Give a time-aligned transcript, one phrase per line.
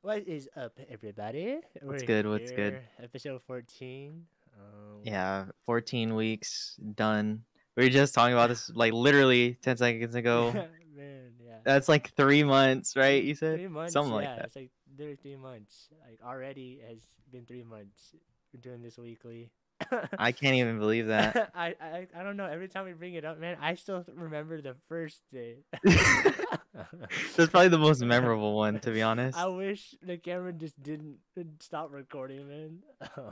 [0.00, 1.58] What is up, everybody?
[1.82, 2.80] What's We're good, what's good?
[3.02, 4.24] Episode 14.
[4.54, 7.42] Um, Yeah, 14 weeks done.
[7.76, 10.52] We were just talking about this like literally 10 seconds ago.
[10.96, 11.58] Man, yeah.
[11.64, 13.22] That's like three months, right?
[13.22, 13.92] You said Three months.
[13.92, 14.44] something yeah, like that.
[14.46, 15.88] It's like literally three months.
[16.08, 16.98] Like already has
[17.32, 18.14] been three months.
[18.54, 19.50] We're doing this weekly.
[20.18, 21.50] I can't even believe that.
[21.54, 22.46] I, I I don't know.
[22.46, 25.56] Every time we bring it up, man, I still remember the first day.
[25.82, 29.36] That's probably the most memorable one, to be honest.
[29.36, 31.18] I wish the camera just didn't
[31.60, 32.78] stop recording, man.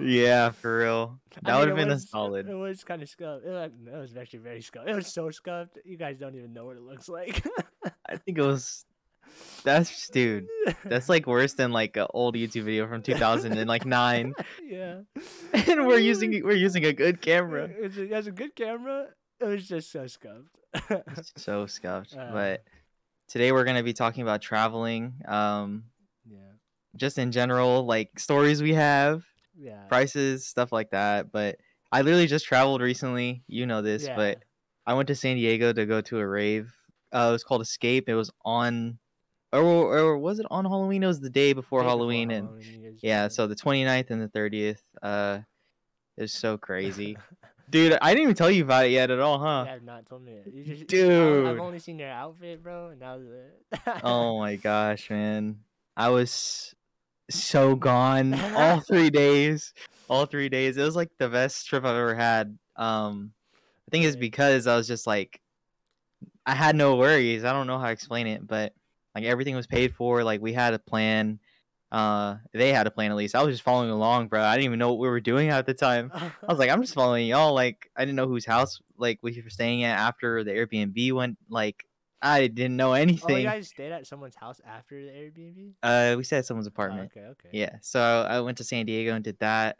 [0.01, 1.21] Yeah, for real.
[1.37, 2.49] I That mean, would have been a solid.
[2.49, 3.45] It was kind of scuffed.
[3.45, 4.89] It was, it was actually very scuffed.
[4.89, 5.79] It was so scuffed.
[5.85, 7.47] You guys don't even know what it looks like.
[8.09, 8.85] I think it was.
[9.65, 10.47] That's dude.
[10.85, 14.35] That's like worse than like an old YouTube video from 2000 and like nine.
[14.65, 15.01] yeah.
[15.53, 17.69] And we're using we're using a good camera.
[17.79, 19.09] It's a, it has a good camera.
[19.41, 20.49] It was just so scuffed.
[21.37, 22.17] So scuffed.
[22.17, 22.31] Uh.
[22.33, 22.65] But
[23.29, 25.15] today we're gonna be talking about traveling.
[25.27, 25.85] Um,
[26.31, 26.39] yeah.
[26.97, 29.25] just in general, like stories we have,
[29.59, 29.83] Yeah.
[29.89, 31.33] prices, stuff like that.
[31.33, 31.57] But
[31.93, 33.43] I literally just traveled recently.
[33.47, 34.17] You know this, yeah.
[34.17, 34.43] but
[34.87, 36.73] I went to San Diego to go to a rave.
[37.13, 38.09] Uh, it was called Escape.
[38.09, 38.99] It was on,
[39.53, 41.03] or, or was it on Halloween?
[41.03, 44.29] It was the day before Day Halloween, and Halloween, yeah, so the 29th and the
[44.29, 44.81] 30th.
[45.03, 45.41] Uh,
[46.17, 47.17] it was so crazy,
[47.71, 47.97] dude.
[48.01, 49.63] I didn't even tell you about it yet at all, huh?
[49.63, 50.39] You have not told me
[50.87, 54.05] just, I've only seen your outfit, bro, and that was it.
[54.05, 55.61] Oh my gosh, man.
[55.97, 56.75] I was
[57.31, 59.73] so gone all three days.
[60.09, 60.77] All three days.
[60.77, 62.57] It was like the best trip I've ever had.
[62.77, 63.33] Um
[63.89, 65.41] I think it's because I was just like
[66.45, 67.45] I had no worries.
[67.45, 68.73] I don't know how to explain it, but
[69.17, 70.23] like everything was paid for.
[70.23, 71.41] Like we had a plan.
[71.91, 73.35] Uh they had a plan at least.
[73.35, 74.43] I was just following along, bro.
[74.43, 76.11] I didn't even know what we were doing at the time.
[76.15, 77.55] I was like, I'm just following y'all.
[77.55, 81.39] Like, I didn't know whose house like we were staying at after the Airbnb went.
[81.49, 81.87] Like,
[82.21, 83.39] I didn't know Oh, anything.
[83.39, 85.73] you guys stayed at someone's house after the Airbnb?
[85.83, 87.13] Uh, we stayed at someone's Oh, apartment.
[87.13, 87.49] okay, okay.
[87.53, 89.79] Yeah, so I went to San Diego and did that.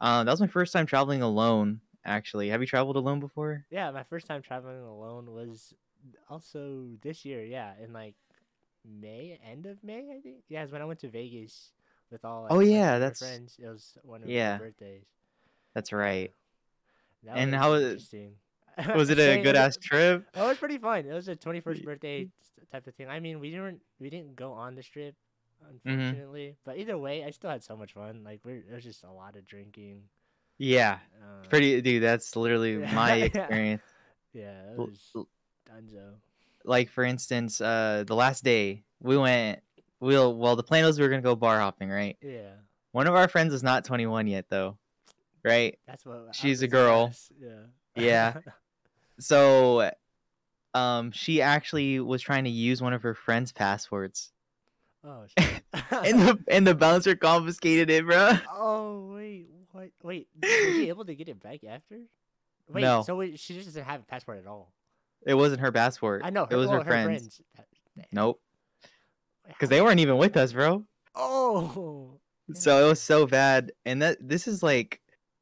[0.00, 1.80] Um, that was my first time traveling alone.
[2.04, 3.66] Actually, have you traveled alone before?
[3.70, 5.74] Yeah, my first time traveling alone was
[6.28, 7.42] also this year.
[7.44, 8.14] Yeah, in like
[9.00, 10.44] May, end of May, I think.
[10.48, 11.72] Yeah, it's when I went to Vegas
[12.10, 12.42] with all.
[12.44, 13.56] Like, Oh, yeah, that's- friends.
[13.62, 14.52] It was one of Yeah.
[14.52, 15.04] my birthdays.
[15.74, 16.32] That's right.
[17.24, 18.30] That And how was it-
[18.94, 20.26] Was it a good ass trip?
[20.34, 21.06] It was pretty fun.
[21.06, 22.28] It was a twenty first birthday
[22.70, 23.08] type of thing.
[23.08, 25.14] I mean, we didn't we didn't go on the strip,
[25.64, 25.88] Mm-hmm.
[25.88, 26.56] unfortunately.
[26.62, 28.22] But either way, I still had so much fun.
[28.22, 30.02] Like we it was just a lot of drinking.
[30.58, 32.02] Yeah, Uh, pretty dude.
[32.02, 33.82] That's literally my experience.
[34.34, 35.28] Yeah, it was l-
[35.70, 36.12] dunzo.
[36.66, 39.60] Like for instance, uh, the last day we went.
[40.00, 42.18] We'll well, the plan was we were gonna go bar hopping, right?
[42.20, 42.50] Yeah,
[42.92, 44.76] One of our friends is not 21 yet, though,
[45.42, 45.78] right?
[45.86, 46.34] that's what.
[46.34, 47.12] She's a girl.
[47.40, 47.48] Yeah.
[47.96, 48.34] Yeah.
[49.18, 49.90] So,
[50.74, 54.30] um, she actually was trying to use one of her friend's passwords.
[55.02, 55.62] oh shit.
[55.90, 58.32] and the and the bouncer confiscated it, bro.
[58.52, 59.88] oh wait, what?
[60.02, 62.00] Wait, was she able to get it back after?
[62.68, 63.00] Wait, No.
[63.02, 64.70] so she just doesn't have a passport at all.
[65.24, 66.22] It wasn't her passport.
[66.24, 66.46] I know.
[66.50, 67.40] it was well, her friend's.
[67.96, 68.04] Damn.
[68.12, 68.40] Nope,
[69.48, 70.84] because they weren't even with us, bro.
[71.14, 72.18] Oh.
[72.54, 75.00] So it was so bad, and that this is like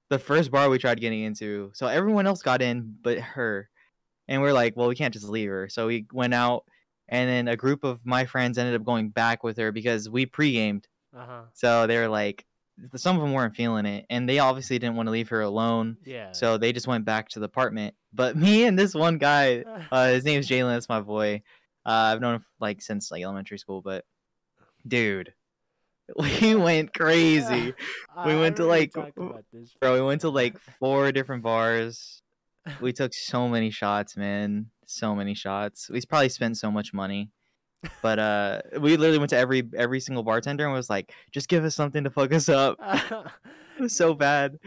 [0.09, 1.71] the first bar we tried getting into.
[1.75, 3.69] So everyone else got in, but her,
[4.27, 5.69] and we're like, well, we can't just leave her.
[5.69, 6.65] So we went out,
[7.09, 10.25] and then a group of my friends ended up going back with her because we
[10.25, 10.89] pre-gamed.
[11.15, 11.43] Uh huh.
[11.53, 12.47] So they were like,
[12.97, 15.97] some of them weren't feeling it, and they obviously didn't want to leave her alone.
[16.05, 16.33] Yeah.
[16.33, 17.95] So they just went back to the apartment.
[18.13, 20.75] But me and this one guy, uh, his name's Jalen.
[20.75, 21.43] That's my boy.
[21.87, 23.81] Uh, I've known him like since like elementary school.
[23.83, 24.05] But
[24.87, 25.33] dude,
[26.19, 27.75] we went crazy,
[28.17, 29.75] I- we I went to, like, talked w- about this.
[29.81, 29.95] bro.
[29.95, 32.23] We went to like four different bars.
[32.81, 34.67] We took so many shots, man.
[34.87, 35.91] So many shots.
[35.91, 37.31] We probably spent so much money.
[38.03, 41.65] But uh, we literally went to every every single bartender and was like, just give
[41.65, 42.79] us something to fuck us up.
[43.77, 44.59] It was so bad.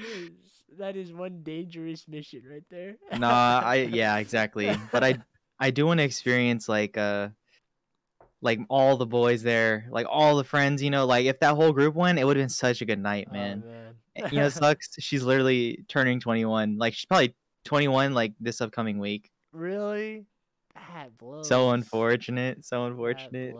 [0.78, 2.98] that is one dangerous mission right there.
[3.18, 5.18] nah i yeah exactly but i
[5.60, 7.30] i do want to experience like uh
[8.42, 11.72] like all the boys there like all the friends you know like if that whole
[11.72, 13.94] group went it would have been such a good night Oh, man man.
[14.18, 17.34] Eh, you know it sucks she's literally turning 21 like she's probably
[17.66, 20.25] 21 like this upcoming week really?
[20.94, 21.47] That blows.
[21.47, 23.53] so unfortunate so unfortunate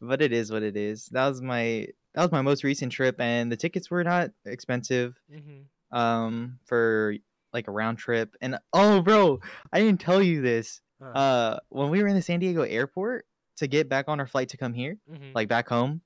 [0.00, 3.20] but it is what it is that was my that was my most recent trip
[3.20, 5.96] and the tickets were not expensive Mm-hmm.
[5.96, 7.14] um for
[7.52, 9.40] like a round trip and oh bro
[9.72, 11.08] i didn't tell you this Huh.
[11.18, 13.24] uh when we were in the San Diego airport
[13.56, 15.34] to get back on our flight to come here, Mhm.
[15.34, 16.02] like back home,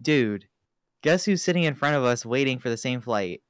[0.00, 0.46] dude,
[1.02, 3.40] guess who's sitting in front of us waiting for the same flight?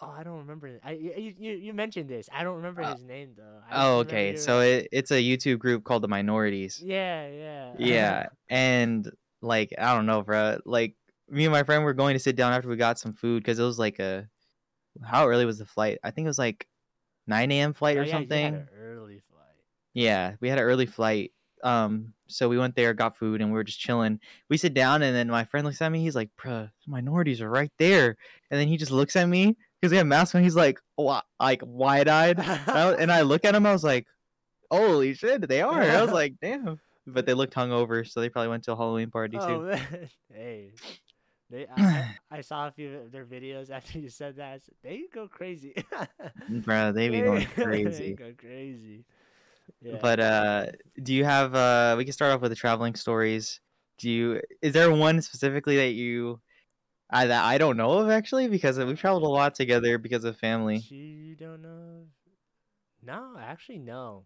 [0.00, 0.68] Oh, I don't remember.
[0.68, 0.80] it.
[0.84, 2.28] I you you, mentioned this.
[2.32, 3.60] I don't remember Uh, his name though.
[3.72, 4.36] Oh, okay.
[4.36, 6.80] So it, it's a YouTube group called the Minorities.
[6.84, 7.72] Yeah, yeah.
[7.78, 9.10] Yeah, and
[9.42, 10.58] like I don't know, bro.
[10.64, 10.94] Like
[11.28, 13.58] me and my friend were going to sit down after we got some food because
[13.58, 14.28] it was like a
[15.04, 15.98] how early was the flight?
[16.02, 16.66] I think it was like
[17.26, 17.74] 9 a.m.
[17.74, 18.68] flight Oh, or yeah, something.
[18.76, 19.44] early flight.
[19.94, 21.32] Yeah, we had an early flight.
[21.64, 24.20] Um, so we went there, got food, and we were just chilling.
[24.48, 26.00] We sit down, and then my friend looks at me.
[26.00, 28.16] He's like, "Bruh, minorities are right there."
[28.50, 30.42] And then he just looks at me because we have masks on.
[30.42, 32.38] He's like, "What?" Like wide-eyed.
[32.38, 33.66] And I, look at him.
[33.66, 34.06] I was like,
[34.70, 38.48] "Holy shit, they are!" I was like, "Damn." But they looked hungover, so they probably
[38.48, 39.62] went to a Halloween party Oh too.
[39.66, 40.72] man, hey,
[41.50, 44.64] they, I, I, saw a few of their videos after you said that.
[44.64, 45.74] Said, they go crazy.
[46.48, 46.92] bro.
[46.92, 48.14] they be going they crazy.
[48.14, 49.04] go crazy.
[49.82, 49.98] Yeah.
[50.00, 50.66] But uh,
[51.02, 51.54] do you have?
[51.54, 53.60] Uh, we can start off with the traveling stories.
[53.98, 54.40] Do you?
[54.62, 56.40] Is there one specifically that you?
[57.10, 60.36] I that I don't know of actually because we've traveled a lot together because of
[60.36, 60.78] family.
[60.90, 62.04] you don't know?
[63.02, 64.24] No, actually, no.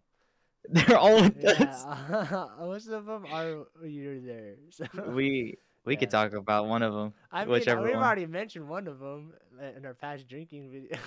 [0.69, 1.35] They're all with.
[1.37, 4.55] Yeah, most of them are you're there.
[4.71, 4.85] So.
[5.09, 7.13] We we could talk about one of them.
[7.31, 8.03] I mean, whichever we've one.
[8.03, 9.33] already mentioned one of them
[9.75, 10.97] in our past drinking video.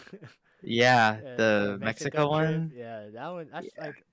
[0.63, 2.29] Yeah, Yeah, the Mexico, trip.
[2.31, 2.73] one.
[2.75, 3.49] Yeah, that one.
[3.53, 3.85] That's Yeah.
[3.87, 4.05] like,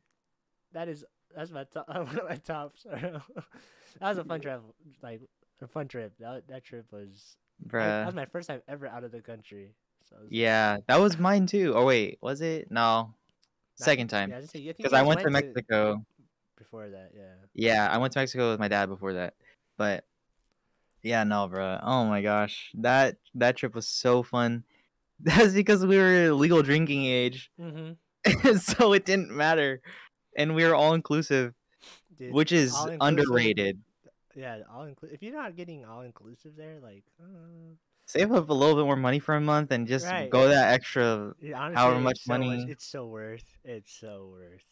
[0.74, 1.06] that is
[1.36, 1.88] that's my top.
[1.90, 2.84] One of my tops.
[2.84, 3.22] that
[4.02, 5.22] was a fun travel, like
[5.62, 6.14] a fun trip.
[6.20, 7.38] That that trip was.
[7.74, 9.74] I- that was my first time ever out of the country.
[10.10, 11.74] So Yeah, that was mine too.
[11.76, 12.70] Oh wait, was it?
[12.72, 13.14] No, Not-
[13.76, 14.30] second time.
[14.30, 16.06] Yeah, I was gonna say, you think Because I guys went to Mexico.
[16.58, 17.12] before that.
[17.16, 17.34] Yeah.
[17.54, 19.34] Yeah, I went to Mexico with my dad before that.
[19.78, 20.06] But
[21.02, 21.80] yeah, no, bro.
[21.82, 24.64] Oh my gosh, that that trip was so fun.
[25.20, 28.56] That's because we were legal drinking age, Mm-hmm.
[28.58, 29.82] so it didn't matter,
[30.38, 31.54] and we were all inclusive,
[32.20, 33.80] which is underrated.
[34.36, 35.14] Yeah, all inclusive.
[35.16, 37.76] If you're not getting all inclusive there, like, uh,
[38.06, 40.30] Save up a little bit more money for a month and just Right.
[40.30, 41.34] go that extra.
[41.40, 43.46] yeah, honestly, However much so money- it's so worth.
[43.64, 44.66] It's so worth.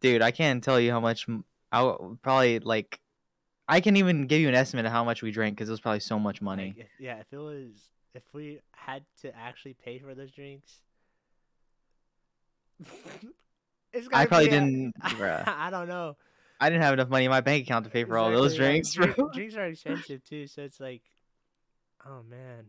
[0.00, 1.26] Dude, I can't tell you how much.
[1.72, 3.00] I w- probably like.
[3.68, 5.80] I can even give you an estimate of how much we drank because it was
[5.80, 6.74] probably so much money.
[6.76, 10.80] Like, if, yeah, if it was, if we had to actually pay for those drinks,
[13.92, 14.94] it's I probably didn't.
[15.02, 16.16] I don't know.
[16.60, 18.66] I didn't have enough money in my bank account to pay for all those yeah,
[18.66, 19.30] drinks, bro.
[19.32, 21.02] drinks are expensive too, so it's like,
[22.06, 22.66] oh man.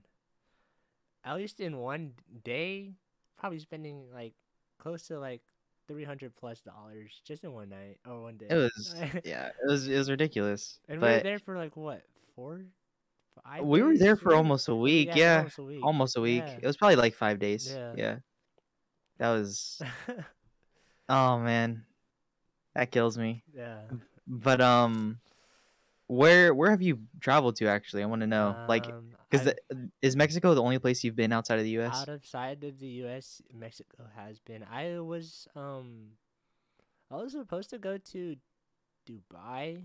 [1.24, 2.94] At least in one day,
[3.38, 4.34] probably spending like
[4.80, 5.42] close to like
[5.88, 8.48] three hundred plus dollars just in one night or one day.
[8.50, 10.80] It was yeah, it was it was ridiculous.
[10.88, 12.02] and we were there for like what
[12.36, 12.62] four,
[13.44, 13.64] five.
[13.64, 15.10] we were there for almost a week.
[15.10, 15.84] Yeah, Yeah, almost a week.
[15.84, 16.44] almost a week.
[16.48, 16.58] Yeah.
[16.62, 17.72] It was probably like five days.
[17.72, 17.94] Yeah.
[17.96, 18.16] Yeah,
[19.20, 19.82] that was.
[21.10, 21.84] Oh man,
[22.76, 23.44] that kills me.
[23.56, 23.80] yeah.
[24.28, 25.20] But um,
[26.08, 27.68] where where have you traveled to?
[27.68, 28.56] Actually, I want to know.
[28.68, 32.06] like, Um, because I've- is Mexico the only place you've been outside of the U.S.?
[32.08, 34.64] Outside of the U.S., Mexico has been.
[34.72, 36.12] I was um,
[37.10, 38.36] I was supposed to go to
[39.08, 39.82] Dubai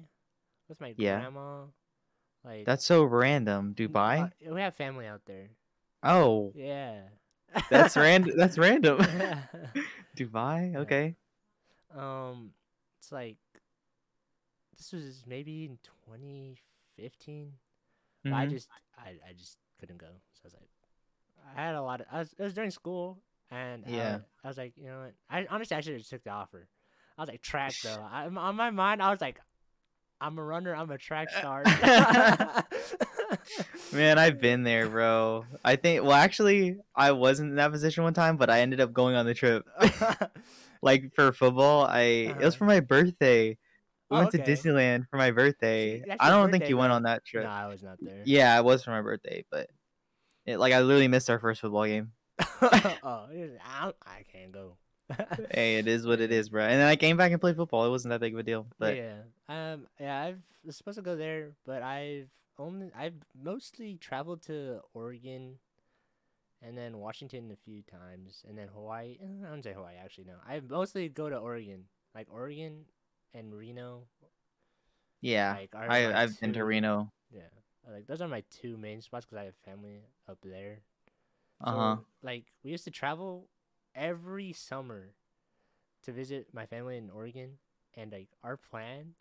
[0.68, 1.20] with my Yeah.
[1.20, 1.64] grandma.
[2.44, 3.74] Like That's so random.
[3.74, 4.30] Dubai.
[4.46, 5.48] we have family out there.
[6.02, 7.02] Oh, Yeah.
[7.70, 8.34] that's random.
[8.36, 8.98] That's random.
[10.16, 10.76] Dubai.
[10.76, 11.16] Okay.
[11.96, 12.52] um,
[12.98, 13.36] it's like
[14.76, 17.52] this was maybe in 2015.
[18.24, 18.54] But I mm-hmm.
[18.54, 20.06] just I, I just couldn't go.
[20.06, 20.68] So I was like,
[21.56, 22.06] I had a lot of.
[22.10, 23.18] I was, it was during school,
[23.50, 24.18] and Yeah.
[24.42, 25.12] I, I was like, you know what?
[25.30, 26.68] I honestly I should have just took the offer.
[27.16, 28.04] I was like track though.
[28.10, 29.40] I, on my mind, I was like,
[30.20, 30.74] I'm a runner.
[30.74, 31.62] I'm a track star.
[33.92, 35.44] Man, I've been there, bro.
[35.64, 36.02] I think.
[36.02, 39.26] Well, actually, I wasn't in that position one time, but I ended up going on
[39.26, 39.66] the trip.
[40.82, 42.58] Like for football, I it was Uh-huh.
[42.58, 43.56] for my birthday.
[44.10, 44.44] We Oh, went okay.
[44.44, 46.02] to Disneyland for my birthday.
[46.06, 47.44] that's I don't think birthday, you went on that trip.
[47.44, 47.50] no.
[47.50, 48.22] I was not there.
[48.24, 49.68] Yeah, it was for my birthday, but
[50.44, 52.12] it, like I literally missed our first football game.
[52.62, 53.26] oh,
[53.64, 54.76] I, I can't go.
[55.50, 56.64] Hey, it is what it is, bro.
[56.64, 57.84] And then I came back and played football.
[57.86, 61.02] It wasn't that big of a deal, but yeah, um, yeah, I've was supposed to
[61.02, 62.28] go there, but I've
[62.58, 65.58] only I've mostly traveled to Oregon,
[66.62, 69.18] and then Washington a few times, and then Hawaii.
[69.20, 70.24] eh, I don't say Hawaii actually.
[70.24, 71.84] No, I mostly go to Oregon,
[72.14, 72.84] like Oregon
[73.34, 74.06] and Reno.
[75.20, 77.12] yeah, like, I I've been to Reno.
[77.30, 77.42] Yeah,
[77.90, 80.80] like those are my two main spots because I have family up there.
[81.62, 81.96] Uh huh.
[82.22, 83.48] Like we used to travel
[83.94, 85.14] every summer
[86.04, 87.58] to visit my family in Oregon,
[87.94, 89.14] and like our plan,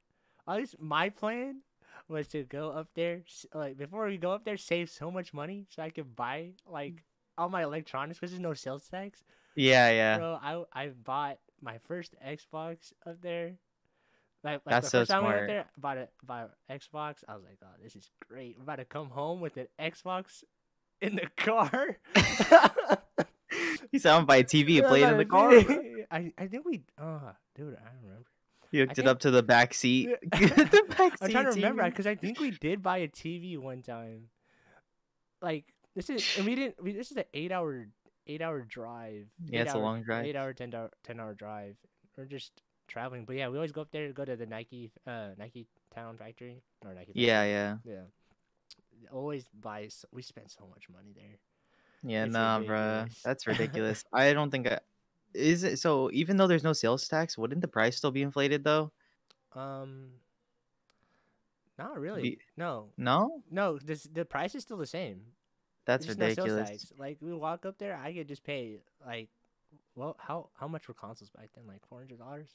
[0.47, 1.61] at least my plan,
[2.07, 3.23] was to go up there.
[3.53, 7.03] Like before we go up there, save so much money so I could buy like
[7.37, 9.23] all my electronics because there's no sales tax.
[9.55, 10.17] Yeah, yeah.
[10.17, 13.53] Bro, I I bought my first Xbox up there.
[14.43, 15.43] Like, like That's the so first time we went smart.
[15.43, 17.23] up there, bought a bought an Xbox.
[17.27, 18.57] I was like, oh, this is great.
[18.57, 20.43] We're about to come home with an Xbox
[21.01, 21.97] in the car.
[22.15, 25.51] I'm gonna buy a TV and play it in the car.
[26.11, 26.83] I I think we.
[27.01, 28.25] Oh, dude, I don't remember.
[28.71, 30.09] You hooked it up to the back seat.
[30.31, 33.57] The back seat I'm trying to remember because I think we did buy a TV
[33.57, 34.29] one time.
[35.41, 35.65] Like
[35.95, 36.81] this is, and we didn't.
[36.83, 37.87] We, this is an eight-hour,
[38.27, 39.27] eight-hour drive.
[39.49, 40.25] Yeah, it's a long drive.
[40.25, 41.75] Eight-hour, ten-hour, ten-hour drive.
[42.17, 42.51] We're just
[42.87, 45.67] traveling, but yeah, we always go up there to go to the Nike, uh, Nike
[45.93, 47.11] Town factory or Nike.
[47.15, 47.51] Yeah, factory.
[47.51, 49.09] yeah, yeah.
[49.11, 49.89] Always buy.
[50.11, 51.37] We spend so much money there.
[52.03, 52.25] yeah.
[52.25, 53.21] It's nah, bruh, ridiculous.
[53.23, 54.03] that's ridiculous.
[54.13, 54.67] I don't think.
[54.67, 54.79] I,
[55.33, 56.09] is it so?
[56.11, 58.91] Even though there's no sales tax, wouldn't the price still be inflated though?
[59.53, 60.09] Um,
[61.77, 62.21] not really.
[62.21, 63.77] Be- no, No, no.
[63.79, 65.21] This the price is still the same.
[65.85, 66.69] That's There's no ridiculous.
[66.69, 66.93] tax.
[66.97, 69.29] Like we walk up there, I could just pay like,
[69.95, 71.65] well, how how much were consoles back then?
[71.67, 72.49] Like four hundred dollars.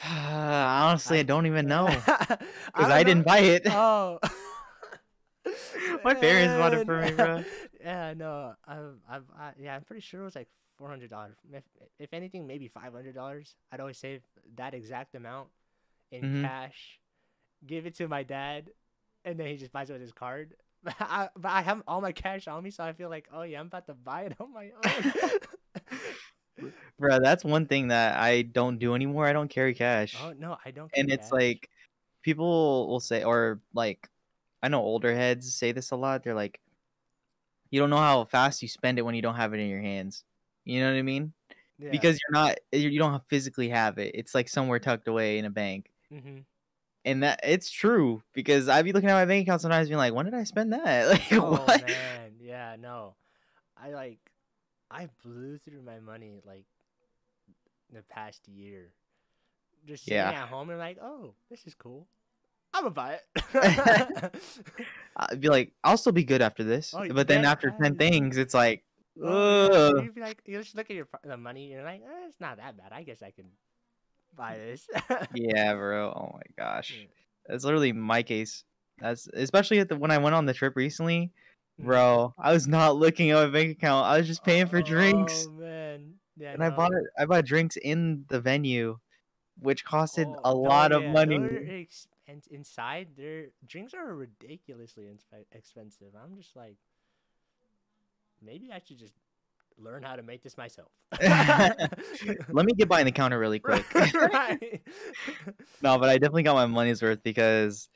[0.08, 2.26] Honestly, I, don't even know because
[2.74, 3.62] Because I, didn't buy it.
[3.66, 4.18] Oh.
[6.04, 7.44] My parents bought it for me, bro.
[7.80, 11.36] Yeah, no, I've, I've, I, yeah, I'm pretty sure it was like four hundred dollars.
[11.52, 11.64] If,
[11.98, 13.56] if anything, maybe five hundred dollars.
[13.72, 14.22] I'd always save
[14.56, 15.48] that exact amount
[16.10, 16.42] in Mhm.
[16.42, 16.98] cash,
[17.66, 18.70] give it to my dad,
[19.24, 20.54] and then he just buys it with his card.
[20.82, 23.42] But I, but I have all my cash on me, so I feel like, oh
[23.42, 26.72] yeah, I'm about to buy it on my own.
[26.98, 29.26] Bro, that's one thing that I don't do anymore.
[29.26, 30.14] I don't carry cash.
[30.22, 30.90] oh no, I don't.
[30.94, 31.32] and it's cash.
[31.32, 31.68] like
[32.22, 34.08] people will say or like
[34.62, 36.22] I know older heads say this a lot.
[36.22, 36.60] They're like
[37.70, 39.80] you don't know how fast you spend it when you don't have it in your
[39.80, 40.24] hands.
[40.64, 41.32] You know what I mean?
[41.78, 41.90] Yeah.
[41.90, 44.14] Because you're not you don't physically have it.
[44.14, 45.90] It's like somewhere tucked away in a bank.
[46.12, 46.44] Mhm.
[47.04, 50.12] And that it's true because I'd be looking at my bank account sometimes being like,
[50.12, 51.08] when did I spend that?
[51.10, 51.80] Like Oh what?
[51.80, 53.14] man, yeah, no,
[53.76, 54.18] I like,
[54.90, 56.64] I blew through my money like
[57.92, 58.90] the past year.
[59.86, 60.30] Just sitting Yeah.
[60.42, 62.06] at home and like, oh, this is cool.
[62.74, 64.34] I'm gonna buy it.
[65.16, 66.94] I'd be like, I'll still be good after this.
[66.94, 68.84] Oh, but then after ten things, it's like,
[69.22, 70.04] Oh, ugh.
[70.04, 72.40] You'd be like, you just look at your the money, and you're like, eh, it's
[72.40, 72.92] not that bad.
[72.92, 73.46] I guess I can
[74.36, 74.86] buy this.
[75.34, 76.10] Yeah, bro.
[76.10, 77.06] Oh my gosh.
[77.46, 78.64] That's literally my case.
[78.98, 81.32] That's especially at the when I went on the trip recently,
[81.80, 81.84] Mhm.
[81.86, 82.34] bro.
[82.38, 84.06] I was not looking at my bank account.
[84.06, 86.52] I was just paying for drinks, Oh man, yeah.
[86.52, 87.04] and I bought it.
[87.18, 88.98] I bought drinks in the venue,
[89.60, 91.88] which costed Oh, a no, lot of money.
[92.28, 95.08] and inside, their drinks are ridiculously
[95.52, 96.14] expensive.
[96.14, 96.76] I'm just like,
[98.42, 99.14] maybe I should just
[99.82, 100.88] learn how to make this myself.
[101.20, 103.84] Let me get behind the counter really quick.
[103.94, 104.82] right.
[105.82, 107.88] no, but I definitely got my money's worth because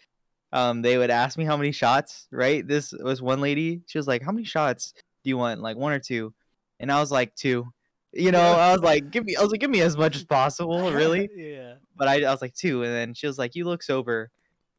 [0.53, 2.67] um they would ask me how many shots, right?
[2.67, 3.83] This was one lady.
[3.87, 5.61] She was like, "How many shots do you want?
[5.61, 6.33] Like one or two?
[6.81, 7.73] And I was like, two.
[8.13, 10.25] You know, I was like, "Give me." I was like, "Give me as much as
[10.25, 11.75] possible, really." yeah.
[11.97, 12.85] But I, I was like, two.
[12.85, 14.31] And then she was like, "You look sober."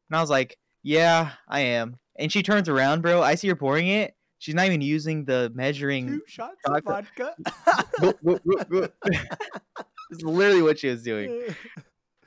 [0.08, 3.22] And I was like, "Yeah, I am." And she turns around, bro.
[3.22, 4.14] I see her pouring it.
[4.46, 6.06] She's not even using the measuring.
[6.06, 7.34] Two shots shot of vodka.
[10.12, 11.52] It's literally what she was doing.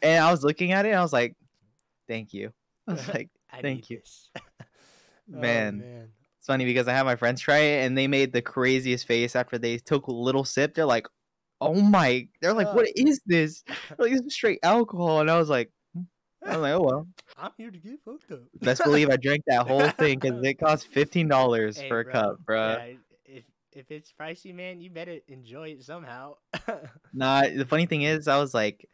[0.02, 1.38] And I was looking at it and I was like,
[2.10, 2.52] thank you.
[2.90, 3.30] I was like,
[3.62, 4.02] Thank you.
[5.34, 5.82] Oh, man.
[5.82, 6.08] Oh, man.
[6.40, 9.34] it's funny because I had my friends try it and they made the craziest face
[9.34, 10.74] after they took a little sip.
[10.74, 11.08] They're like,
[11.62, 13.64] oh my, they're like, what is this?
[13.66, 15.22] They're like, this is straight alcohol.
[15.22, 15.72] And I was like.
[16.46, 17.08] I was like, oh well.
[17.38, 18.40] I'm here to get fucked up.
[18.62, 22.14] Best believe I drank that whole thing because it cost $15 Hey, for a bro.
[22.14, 22.78] cup, bro.
[22.78, 22.94] Yeah,
[23.26, 23.44] if
[23.74, 26.36] if it's pricey, man, you better enjoy it somehow.
[27.14, 28.88] Nah, the funny thing is, I was like,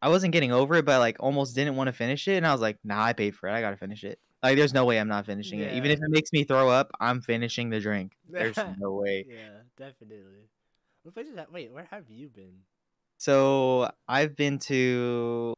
[0.00, 2.46] I wasn't getting over it, but I, like almost didn't want to finish it, and
[2.46, 3.52] I was like, nah, I paid for it.
[3.52, 4.18] I gotta finish it.
[4.42, 5.74] Like, there's no way I'm not finishing it.
[5.74, 8.12] Even if it makes me throw up, I'm finishing the drink.
[8.30, 9.26] There's no way.
[9.28, 10.48] yeah, definitely.
[11.02, 11.36] What places?
[11.36, 12.54] Have, wait, where have you been?
[13.18, 15.52] So I've been to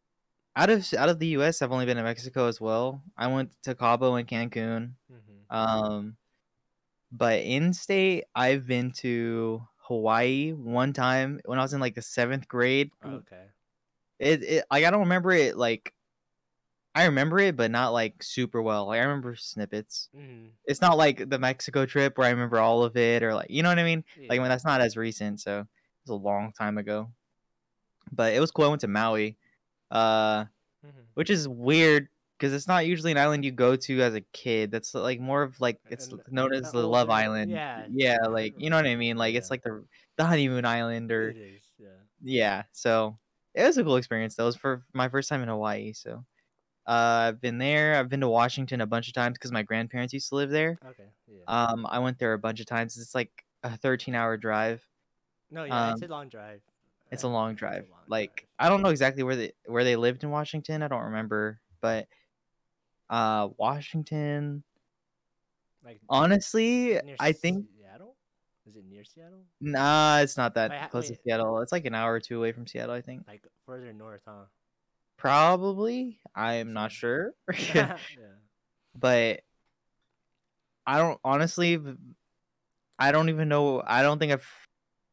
[0.56, 1.62] out of out of the U.S.
[1.62, 3.02] I've only been to Mexico as well.
[3.16, 4.92] I went to Cabo and Cancun.
[5.10, 5.56] Mm-hmm.
[5.56, 6.16] Um,
[7.10, 12.02] but in state, I've been to Hawaii one time when I was in like the
[12.02, 12.90] seventh grade.
[13.04, 13.44] okay.
[14.18, 15.92] It, it like I don't remember it like
[16.94, 18.86] I remember it, but not like super well.
[18.86, 20.08] Like I remember snippets.
[20.16, 20.48] Mm-hmm.
[20.66, 23.62] It's not like the Mexico trip where I remember all of it, or like you
[23.62, 24.04] know what I mean.
[24.28, 25.66] Like when that's not as recent, so it
[26.06, 27.10] was a long time ago.
[28.12, 28.66] But it was cool.
[28.66, 29.38] I went to Maui,
[29.92, 30.88] uh, mm-hmm.
[31.14, 34.72] which is weird because it's not usually an island you go to as a kid.
[34.72, 37.52] That's like more of like it's known as the Love Island.
[37.52, 39.16] yeah, yeah, yeah, like you know what I mean.
[39.16, 39.84] Like it's like the
[40.16, 41.62] the honeymoon island or is.
[41.78, 41.88] Yeah.
[42.22, 43.18] yeah so
[43.54, 46.24] it was a cool experience though it was for my first time in hawaii so
[46.86, 50.12] uh, i've been there i've been to washington a bunch of times because my grandparents
[50.12, 51.08] used to live there Okay.
[51.26, 51.44] Yeah.
[51.46, 53.30] um i went there a bunch of times it's like
[53.62, 54.86] a 13 hour drive
[55.52, 56.62] no, yeah, it's um, a long drive.
[57.12, 60.30] It's a long drive like i don't know exactly where they where they lived in
[60.30, 62.08] washington i don't remember but
[63.10, 64.62] uh washington
[65.84, 68.16] like honestly i think Seattle.
[68.66, 69.44] Is it near Seattle?
[69.60, 71.16] Nah, it's not that Wait, close to.
[71.24, 71.60] Seattle.
[71.60, 73.24] It's like an hour or two away from Seattle, I think.
[73.26, 74.44] Like further north, huh?
[75.16, 76.20] Probably.
[76.34, 77.34] I'm not sure.
[77.74, 77.96] yeah.
[78.94, 79.40] but
[80.86, 81.80] I don't honestly
[82.98, 84.48] I don't even know I don't think I've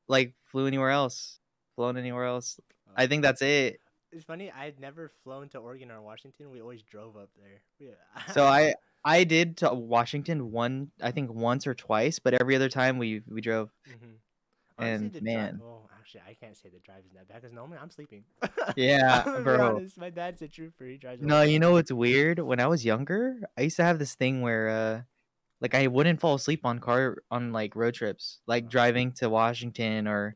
[0.07, 1.38] like flew anywhere else.
[1.79, 2.59] Flown anywhere else.
[2.97, 3.79] I think that's it.
[4.11, 4.51] It's funny.
[4.51, 6.51] I'd never flown to Oregon or Washington.
[6.51, 7.61] We always drove up there.
[7.79, 7.91] We,
[8.33, 8.73] So I
[9.05, 13.21] I did to Washington one I think once or twice, but every other time we
[13.29, 13.71] we drove.
[13.87, 14.15] Mhm.
[14.77, 15.55] And, man.
[15.55, 18.25] Drive, well, actually, I can't say the drive is that bad because normally I'm sleeping.
[18.75, 19.77] Yeah, I'm bro.
[19.77, 20.83] honest, My dad's a trooper.
[20.85, 21.21] He drives.
[21.21, 22.39] No, you know what's weird?
[22.39, 25.01] When I was younger, I used to have this thing where uh
[25.61, 30.09] like I wouldn't fall asleep on car on like road trips, like driving to Washington
[30.09, 30.35] or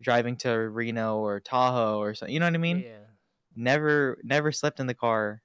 [0.00, 2.32] driving to Reno or Tahoe or something.
[2.32, 2.80] You know what I mean?
[2.80, 2.96] Yeah.
[3.56, 5.42] Never never slept in the car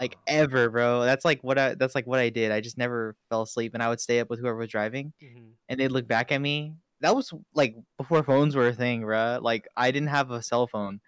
[0.00, 0.22] like Oh.
[0.28, 1.02] ever, bro.
[1.04, 2.52] That's like what I that's like what I did.
[2.52, 5.52] I just never fell asleep and I would stay up with whoever was driving Mhm.
[5.68, 6.74] and they'd look back at me.
[7.00, 9.38] That was like before phones were a thing, bro.
[9.42, 11.00] Like I didn't have a cell phone.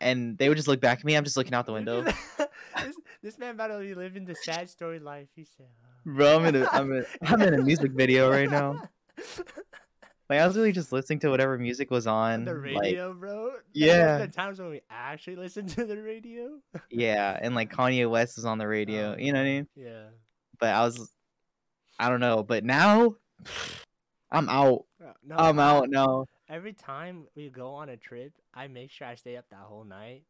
[0.00, 1.16] And they would just look back at me.
[1.16, 2.02] I'm just looking out the window.
[2.82, 5.28] this, this man about to be living the sad story life.
[5.36, 8.50] He said, uh, Bro, I'm in a I'm in, I'm in a music video right
[8.50, 8.74] now.
[10.32, 12.46] Like I was really just listening to whatever music was on.
[12.46, 13.44] the like- radio, bro.
[13.52, 14.16] Like, Yeah.
[14.18, 16.58] The times when we actually listened to the radio.
[16.90, 19.12] yeah, and like Kanye West was on the radio.
[19.12, 19.66] Oh, you know what I mean?
[19.76, 20.04] Yeah.
[20.58, 21.10] But I was,
[21.98, 22.42] I don't know.
[22.42, 23.16] But now,
[24.30, 24.86] I'm out.
[25.04, 26.24] Uh, No, I'm I- out now.
[26.48, 29.84] Every time we go on a trip, I make sure I stay up that whole
[29.84, 30.22] night.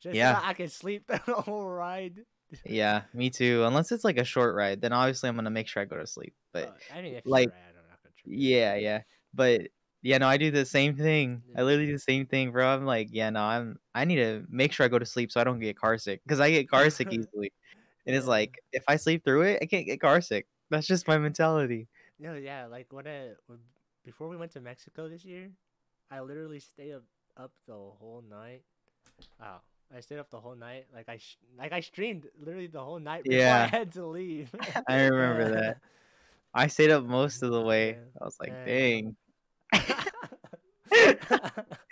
[0.00, 0.38] Just Yeah.
[0.40, 2.20] so I can sleep the whole ride.
[2.64, 3.64] Yeah, me too.
[3.64, 6.06] Unless it's like a short ride, then obviously I'm gonna make sure I go to
[6.06, 6.34] sleep.
[6.52, 9.02] But Uh, I mean, if like, you're I'm not gonna yeah, yeah.
[9.34, 9.68] But
[10.02, 11.42] yeah, no, I do the same thing.
[11.56, 12.66] I literally do the same thing, bro.
[12.66, 13.78] I'm like, yeah, no, I'm.
[13.94, 16.20] I need to make sure I go to sleep so I don't get car sick
[16.24, 17.52] because I get car sick easily.
[18.06, 20.46] And it's like if I sleep through it, I can't get car sick.
[20.70, 21.88] That's just my mentality.
[22.18, 23.58] No, yeah, like when I when,
[24.04, 25.50] before we went to Mexico this year,
[26.10, 27.04] I literally stayed up
[27.36, 28.62] up the whole night.
[29.40, 29.62] Wow,
[29.94, 30.84] I stayed up the whole night.
[30.94, 33.64] Like I sh- like I streamed literally the whole night before Yeah.
[33.64, 34.54] I had to leave.
[34.88, 35.78] I remember that.
[36.52, 37.98] I stayed up most of the way.
[38.20, 38.64] I was like, yeah.
[38.66, 39.16] dang.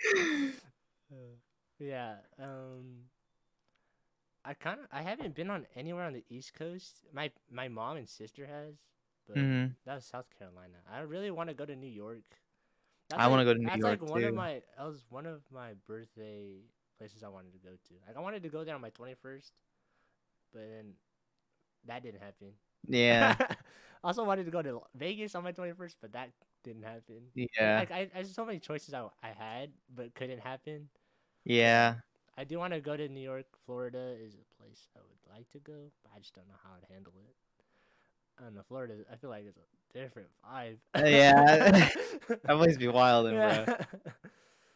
[1.79, 2.17] Yeah.
[2.39, 3.09] Um.
[4.45, 7.03] I kind of I haven't been on anywhere on the East Coast.
[7.13, 8.75] My my mom and sister has,
[9.27, 10.77] but hmm that was South Carolina.
[10.91, 12.23] I really want to go to New York.
[13.15, 15.41] I wanna go to New that's York, like one of my that was one of
[15.51, 16.61] my birthday
[16.97, 17.93] places I wanted to go to.
[18.07, 19.53] Like I wanted to go there on my twenty first,
[20.53, 20.93] but then
[21.85, 22.49] that didn't happen.
[22.87, 23.35] Yeah.
[24.03, 26.29] I also wanted to go to Vegas on my twenty first, but that
[26.63, 27.23] didn't happen.
[27.35, 27.79] Yeah.
[27.79, 30.89] Like I, I just so many choices I, I had, but couldn't happen.
[31.45, 31.95] Yeah.
[32.37, 33.45] I do want to go to New York.
[33.65, 36.71] Florida is a place I would like to go, but I just don't know how
[36.75, 37.35] I'd handle it.
[38.39, 38.61] I don't know.
[38.67, 40.77] Florida, I feel like it's a different vibe.
[40.95, 41.89] Uh, yeah.
[42.45, 43.35] That place be wild, bro.
[43.35, 43.75] yeah.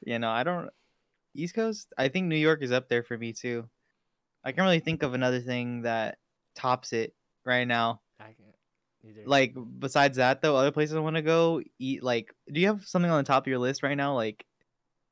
[0.05, 0.69] You know, I don't.
[1.33, 1.93] East Coast.
[1.97, 3.67] I think New York is up there for me too.
[4.43, 6.17] I can't really think of another thing that
[6.55, 7.13] tops it
[7.45, 8.01] right now.
[8.19, 8.55] I can't
[9.07, 9.23] either.
[9.25, 12.03] Like besides that, though, other places I want to go eat.
[12.03, 14.15] Like, do you have something on the top of your list right now?
[14.15, 14.45] Like,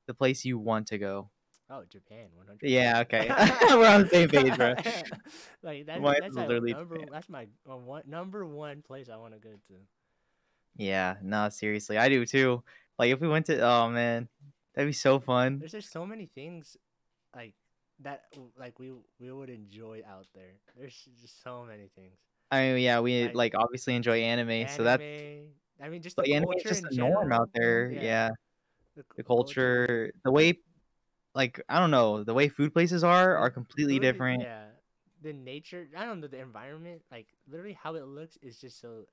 [0.07, 1.29] the place you want to go?
[1.69, 2.69] oh, Japan, one hundred.
[2.69, 2.99] Yeah.
[3.01, 3.27] Okay.
[3.75, 4.69] We're on the same page, bro.
[5.63, 6.95] like that, that's my literally number.
[6.95, 7.09] Japan.
[7.11, 9.73] That's my uh, one, number one place I want to go to.
[10.77, 11.15] Yeah.
[11.21, 12.63] No, seriously, I do too.
[12.97, 14.27] Like, if we went to, oh man,
[14.73, 15.59] that'd be so fun.
[15.59, 16.77] There's just so many things,
[17.35, 17.53] like
[18.01, 18.23] that,
[18.57, 20.53] like we we would enjoy out there.
[20.77, 22.17] There's just so many things.
[22.51, 25.03] I mean, yeah, we Like, like obviously enjoy anime, so that's
[25.81, 27.91] I mean, just the anime is just a norm general, out there.
[27.91, 28.29] Yeah.
[28.95, 30.59] c- the culture, the way,
[31.35, 34.41] like I don't know, the way food places are are completely literally, different.
[34.41, 34.65] Yeah,
[35.21, 35.87] the nature.
[35.95, 37.03] I don't know the environment.
[37.11, 39.05] Like literally, how it looks is just so.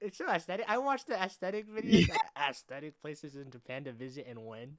[0.00, 0.64] It's so aesthetic.
[0.68, 4.78] I watched the aesthetic videos, like, aesthetic places in Japan to visit and when.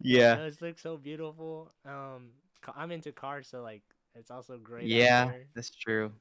[0.00, 1.72] Yeah, those look so beautiful.
[1.84, 2.30] Um,
[2.76, 3.82] I'm into cars, so like
[4.14, 4.90] it's also great.
[4.90, 6.12] yeah, that's true.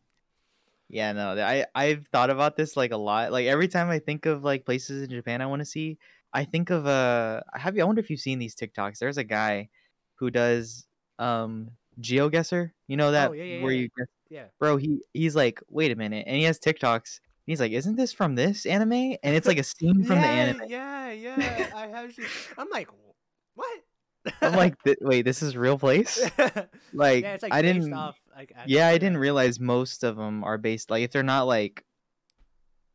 [0.89, 3.32] Yeah, no, I I've thought about this like a lot.
[3.32, 5.98] Like every time I think of like places in Japan I want to see,
[6.34, 7.82] I think of uh, have you?
[7.82, 9.00] I wonder if you've seen these TikToks.
[9.00, 9.69] There's a guy
[10.15, 10.86] who does
[11.17, 11.71] um
[12.02, 12.71] GeoGuessr.
[12.88, 13.82] You know that Oh, yeah, yeah, where yeah.
[13.82, 14.45] you guess Yeah.
[14.60, 18.12] bro he he's like wait a minute and he has tiktoks he's like isn't this
[18.13, 18.91] from this anime
[19.24, 21.71] and it's like a scene from the anime Yeah, yeah.
[21.76, 22.13] I have.
[22.13, 22.26] Seen,
[22.58, 22.89] I'm like,
[23.56, 23.80] what?
[24.41, 26.19] i'm like "Th- wait this is real place
[26.93, 30.89] like, like i didn't Off, like, yeah i didn't realize most of them are based
[30.89, 31.84] like if they're not like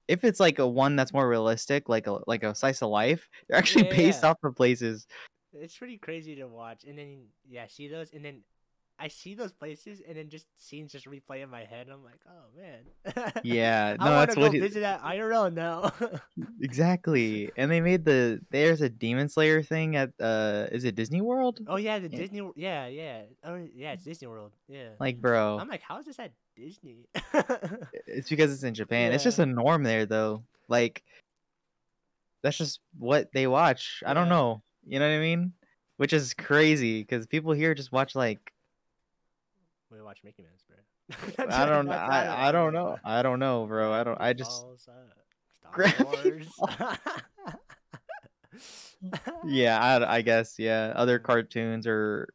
[0.09, 3.29] if it's like a one that's more realistic like a like a slice of life
[3.49, 4.31] they're actually Yeah, based yeah.
[4.31, 5.07] off of places
[5.53, 8.43] It's pretty crazy to watch, and then yeah, see those, and then
[9.03, 11.89] I see those places and then just scenes just replay in my head.
[11.91, 13.33] I'm like, oh man.
[13.43, 15.91] Yeah, I no, want that's to go it- visit that IRL now.
[16.61, 17.51] exactly.
[17.57, 21.61] And they made the there's a Demon Slayer thing at uh is it Disney World?
[21.67, 22.19] oh yeah, the Yeah.
[22.19, 22.51] Disney.
[22.57, 23.23] Yeah, yeah.
[23.45, 24.53] Oh yeah, it's Disney World.
[24.69, 24.91] Yeah.
[25.01, 27.07] Like, bro, I'm like, how is this at Disney?
[28.07, 29.13] it's because it's in Japan.
[29.13, 30.43] It's just a norm there though.
[30.69, 31.03] Like
[32.43, 34.03] that's just what they watch.
[34.07, 34.63] I don't know.
[34.87, 35.53] You know what I mean?
[35.99, 38.53] Which is crazy because people here just watch like
[39.91, 41.47] we watch Mickey Mouse, bro.
[41.49, 41.93] I don't know.
[41.93, 42.91] I, I don't know.
[42.91, 42.99] know.
[43.05, 43.93] I don't know, bro.
[43.93, 44.21] I don't.
[44.21, 44.95] I just Star
[46.05, 46.47] Wars.
[49.47, 49.79] yeah.
[49.81, 50.93] I, I guess yeah.
[50.95, 52.29] Other cartoons or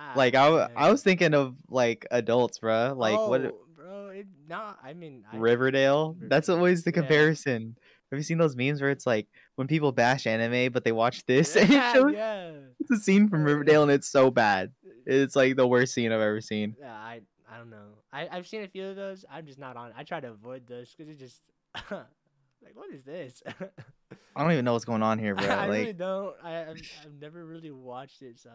[0.00, 0.90] Ah, like I, man.
[0.90, 2.94] was thinking of like adults, bro.
[2.96, 4.08] Like what Oh, bro?
[4.10, 6.16] It, no, I mean, I, Riverdale?
[6.20, 7.00] That's always the yeah.
[7.00, 7.76] comparison.
[8.10, 11.26] Have you seen those memes where it's like when people bash anime but they watch
[11.26, 12.52] this and it Yeah, shows yeah.
[12.80, 14.72] it's a scene from Riverdale and it's so bad.
[15.08, 16.76] It's like the worst scene I've ever seen.
[16.78, 17.94] Yeah, I I don't know.
[18.12, 19.24] I I've seen a few of those.
[19.30, 19.92] I'm just not on.
[19.96, 21.42] I try to avoid those because it's just
[21.90, 23.42] like what is this?
[24.36, 25.46] I don't even know what's going on here, bro.
[25.48, 26.36] I like really don't.
[26.44, 28.38] I I've, I've never really watched it.
[28.38, 28.50] So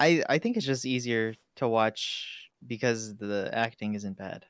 [0.00, 4.46] I I think it's just easier to watch because the acting isn't bad.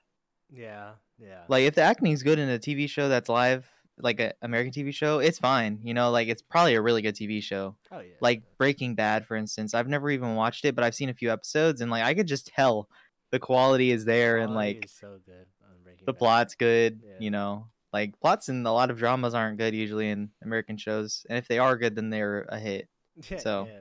[0.50, 1.42] yeah, yeah.
[1.48, 3.68] Like if the acting is good in a TV show that's live,
[4.02, 5.80] like an American TV show, it's fine.
[5.82, 7.76] You know, like it's probably a really good TV show.
[7.92, 8.14] oh yeah.
[8.20, 9.74] Like Breaking Bad, for instance.
[9.74, 12.26] I've never even watched it, but I've seen a few episodes, and like I could
[12.26, 12.88] just tell
[13.30, 16.18] the quality is there, and Quality like so good on Breaking the Bad.
[16.18, 17.00] plot's good.
[17.04, 17.14] Yeah.
[17.18, 21.24] You know, like plots in a lot of dramas aren't good usually in American shows,
[21.28, 22.88] and if they are good, then they're a hit.
[23.28, 23.80] Yeah, so, yeah,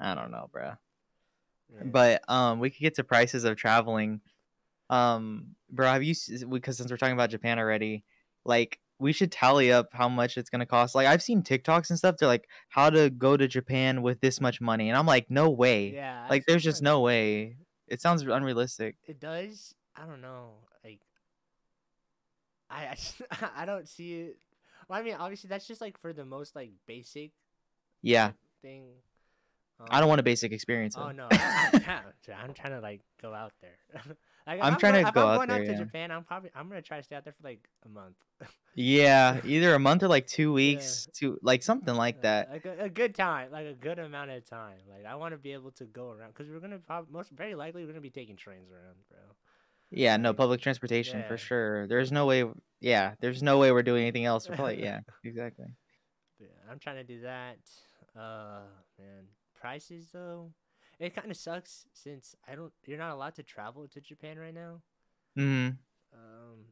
[0.00, 0.72] I don't know, bro.
[1.84, 4.20] But um, we could get to prices of traveling.
[4.90, 6.14] Um, bro, have you?
[6.50, 8.04] Because since we're talking about Japan already,
[8.44, 10.94] like we should tally up how much it's gonna cost.
[10.94, 12.16] Like I've seen TikToks and stuff.
[12.18, 15.50] They're like, how to go to Japan with this much money, and I'm like, no
[15.50, 15.94] way.
[15.94, 17.56] yeah, Like there's just no way.
[17.86, 18.96] It sounds unrealistic.
[19.06, 19.74] It does.
[19.96, 20.50] I don't know.
[20.84, 21.00] Like,
[22.70, 22.96] I
[23.30, 24.38] I, I don't see it.
[24.88, 27.32] Well, I mean, obviously that's just like for the most like basic
[28.02, 28.32] Yeah,
[28.62, 28.84] thing.
[29.90, 30.96] I don't want a Um, basic experience.
[30.96, 33.78] Oh no, I, I, yeah, I'm trying to like go out there.
[34.48, 35.78] like, if I'm trying going, to go I'm out going there, out to yeah.
[35.78, 36.10] Japan.
[36.10, 38.16] I'm probably I'm gonna try to stay out there for like a month.
[38.74, 40.54] yeah, either a month or like two Yeah.
[40.54, 42.50] weeks, to like something like that.
[42.50, 44.78] Like a, a good time, like a good amount of time.
[44.88, 47.54] Like I want to be able to go around because we're gonna probably most very
[47.54, 49.18] likely we're gonna be taking trains around, bro.
[49.90, 51.28] Yeah, no public transportation yeah.
[51.28, 51.86] for sure.
[51.86, 52.44] There's no way.
[52.80, 54.48] Yeah, there's no way we're doing anything else.
[54.48, 55.66] We're probably yeah, exactly.
[56.38, 57.58] Yeah, I'm trying to do that.
[58.16, 58.60] Uh,
[58.98, 59.24] man,
[59.60, 60.52] prices though,
[60.98, 62.72] it kind of sucks since I don't.
[62.86, 64.82] You're not allowed to travel to Japan right now.
[65.36, 65.78] hmm
[66.12, 66.64] Um,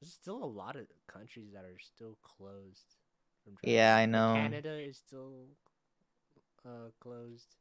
[0.00, 2.96] there's still a lot of countries that are still closed.
[3.44, 4.34] From Yeah, I know.
[4.34, 5.46] Canada is still
[6.64, 7.56] uh closed.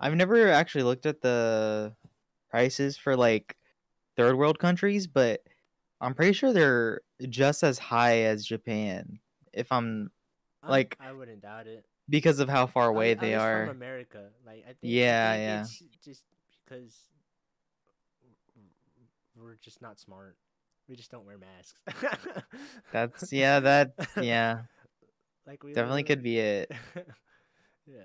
[0.00, 1.94] I've Um, never actually looked at the
[2.50, 3.56] prices for like
[4.16, 5.42] third world countries, but
[6.00, 9.20] I'm pretty sure they're just as high as Japan.
[9.52, 10.10] If I'm
[10.62, 11.86] I'm- like, I wouldn't doubt it.
[12.08, 13.66] Because of how far away at they are.
[13.66, 14.30] from America.
[14.46, 14.78] Like I think.
[14.82, 15.60] I Yeah, think yeah.
[15.62, 16.22] It's just
[16.64, 16.94] because
[19.36, 20.36] we're just not smart.
[20.88, 21.80] We just don't wear masks.
[22.92, 24.62] That's yeah, that yeah,
[25.46, 26.70] like we definitely could be it.
[27.86, 28.02] yeah,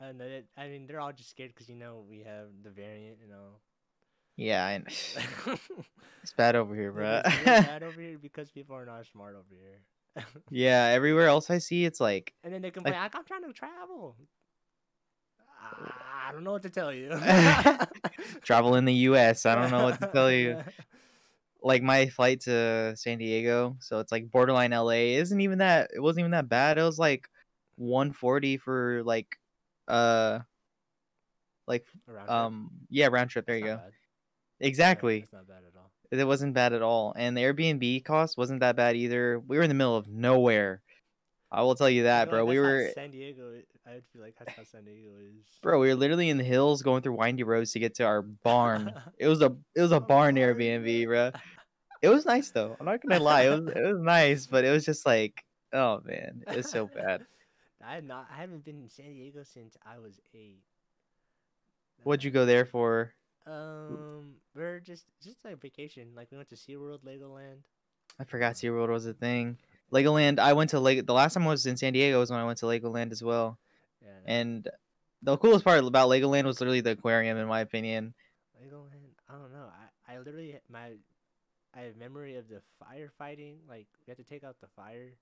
[0.00, 3.18] and it, I mean they're all just scared because you know we have the variant,
[3.22, 3.60] you know.
[4.36, 4.74] Yeah, I,
[5.16, 5.60] Like,
[6.22, 7.22] it's bad over here, bro.
[7.24, 9.80] it's really bad over here because people are not smart over here.
[10.50, 13.52] Yeah, everywhere else I see, it's like and then they complain, like, "I'm trying to
[13.52, 14.16] travel."
[16.28, 17.10] I don't know what to tell you.
[18.42, 19.46] travel in the U.S.
[19.46, 20.62] I don't know what to tell you.
[21.62, 25.16] like my flight to San Diego, so it's like borderline LA.
[25.16, 26.78] Isn't even that it wasn't even that bad.
[26.78, 27.28] It was like
[27.76, 29.38] 140 for like
[29.86, 30.40] uh
[31.66, 31.86] like
[32.28, 33.46] um yeah, round trip.
[33.46, 33.76] There you go.
[33.76, 33.92] bad.
[34.60, 35.20] Exactly.
[35.20, 35.77] It's not bad at all.
[36.10, 37.12] It wasn't bad at all.
[37.16, 39.38] And the Airbnb cost wasn't that bad either.
[39.38, 40.82] We were in the middle of nowhere.
[41.50, 42.44] I will tell you that, bro.
[42.44, 43.52] like We were San Diego.
[43.86, 45.46] I would feel like that's how San Diego is.
[45.62, 48.20] bro, we were literally in the hills going through windy roads to get to our
[48.22, 48.92] barn.
[49.18, 51.32] it was a it was a barn Airbnb, bro.
[52.02, 52.76] It was nice though.
[52.78, 53.42] I'm not gonna lie.
[53.42, 55.42] It was it was nice, but it was just like,
[55.72, 57.24] oh man, it was so bad.
[57.84, 58.26] I had not.
[58.30, 60.60] I haven't been in San Diego since I was eight.
[62.02, 63.14] What'd you go there for?
[63.48, 66.08] Um, we're just just like vacation.
[66.14, 67.58] Like we went to SeaWorld, Legoland.
[68.20, 69.56] I forgot SeaWorld was a thing.
[69.92, 70.38] Legoland.
[70.38, 71.06] I went to Leg.
[71.06, 73.22] The last time I was in San Diego was when I went to Legoland as
[73.22, 73.58] well.
[74.02, 74.08] Yeah.
[74.26, 74.68] And
[75.22, 78.14] the coolest part about Legoland was literally the aquarium, in my opinion.
[78.62, 79.14] Legoland.
[79.28, 79.66] I don't know.
[80.08, 80.92] I I literally my
[81.74, 83.56] I have memory of the firefighting.
[83.68, 85.12] Like we had to take out the fire.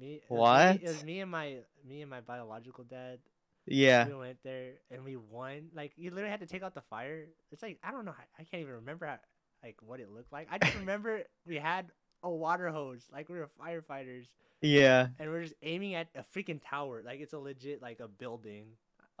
[0.00, 0.14] Me.
[0.14, 0.76] it was me- What?
[0.76, 3.18] It was me and my me and my biological dad.
[3.66, 4.06] Yeah.
[4.08, 5.68] We went there and we won.
[5.74, 7.26] Like you literally had to take out the fire.
[7.50, 8.12] It's like I don't know.
[8.12, 9.18] I, I can't even remember how,
[9.62, 10.48] like what it looked like.
[10.50, 11.86] I just remember we had
[12.24, 14.26] a water hose, like we were firefighters,
[14.60, 15.08] Yeah.
[15.18, 18.08] and we are just aiming at a freaking tower, like it's a legit like a
[18.08, 18.66] building.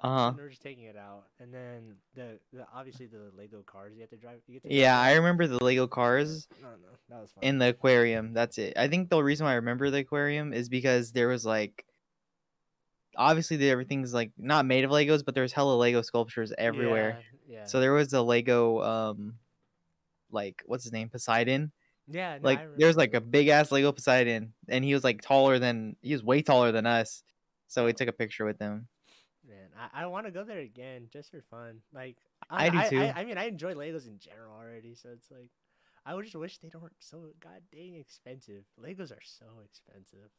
[0.02, 0.26] Uh huh.
[0.28, 3.92] And we are just taking it out, and then the, the obviously the Lego cars
[3.94, 4.40] you have to drive.
[4.48, 5.12] You get to Yeah, drive.
[5.12, 7.44] I remember the Lego cars No, no, that was fun.
[7.44, 8.32] in the aquarium.
[8.32, 8.72] That's it.
[8.76, 11.84] I think the reason why I remember the aquarium is because there was like
[13.16, 17.18] obviously the, everything's like not made of Legos, but there's hella Lego sculptures everywhere.
[17.46, 17.58] Yeah.
[17.58, 17.64] Yeah.
[17.66, 19.34] So there was a Lego um
[20.30, 21.08] like what's his name?
[21.08, 21.72] Poseidon.
[22.08, 22.38] yeah.
[22.38, 25.96] no, Like there's like a big ass Lego Poseidon and he was like taller than
[26.00, 27.22] he was way taller than us.
[27.68, 28.86] So we took a picture with him.
[29.48, 31.80] Man, I, I want to go there again just for fun.
[31.92, 32.16] Like
[32.50, 33.00] I do too.
[33.00, 35.50] I, I mean, I enjoy Legos in general already, so it's like
[36.04, 38.64] I would just wish they don't so god dang expensive.
[38.80, 40.30] Legos are so expensive.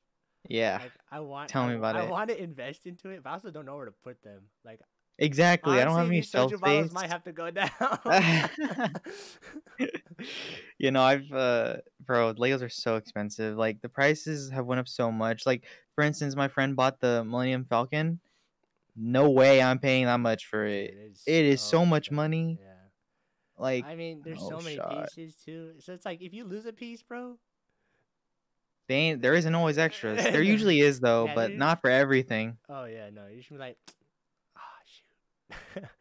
[0.47, 0.79] Yeah.
[0.81, 2.09] Like I want Tell I, me about I it.
[2.09, 4.43] want to invest into it, but I also don't know where to put them.
[4.65, 4.79] Like
[5.19, 5.79] Exactly.
[5.79, 6.91] I don't have any shelf space.
[6.91, 7.69] might have to go down.
[10.79, 13.55] you know, I've uh bro, Legos are so expensive.
[13.57, 15.45] Like the prices have went up so much.
[15.45, 18.19] Like for instance, my friend bought the Millennium Falcon.
[18.95, 20.93] No way I'm paying that much for it.
[21.25, 22.15] It is so much expensive.
[22.15, 22.59] money.
[22.59, 22.67] Yeah.
[23.57, 25.09] Like I mean, there's no so many shot.
[25.15, 25.73] pieces too.
[25.79, 27.37] So it's like if you lose a piece, bro.
[28.87, 30.23] They ain't, there isn't always extras.
[30.23, 32.57] There usually is though, Yeah, but there- not for everything.
[32.69, 33.77] Oh yeah, no, you should be like,
[34.57, 35.83] ah, shoot.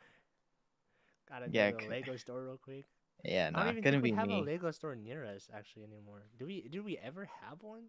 [1.28, 2.84] Gotta Yeah, go to the Lego store real quick.
[3.24, 4.40] Yeah, I nah, don't even think we be have a.
[4.40, 6.22] Lego store near us actually anymore.
[6.38, 6.62] Do we?
[6.68, 7.84] Did we ever have one?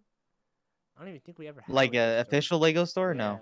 [0.95, 2.21] I don't even think we ever had Like a Lego a store.
[2.27, 3.13] official Lego store?
[3.13, 3.39] No.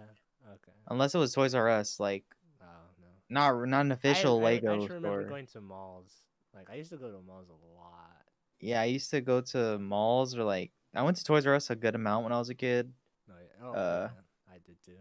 [0.54, 0.72] Okay.
[0.90, 2.24] Unless it was Toys R Us, like
[2.62, 2.66] Oh
[3.00, 3.08] no.
[3.30, 6.14] not not an official I, I, Lego I just remember going to malls.
[6.56, 8.24] Like I used to go to malls a lot.
[8.60, 11.70] Yeah, I used to go to malls or like I went to Toys R Us
[11.70, 12.92] a good amount when I was a kid.
[13.28, 13.66] No, yeah.
[13.66, 14.98] Oh, Uh, yeah, I did too.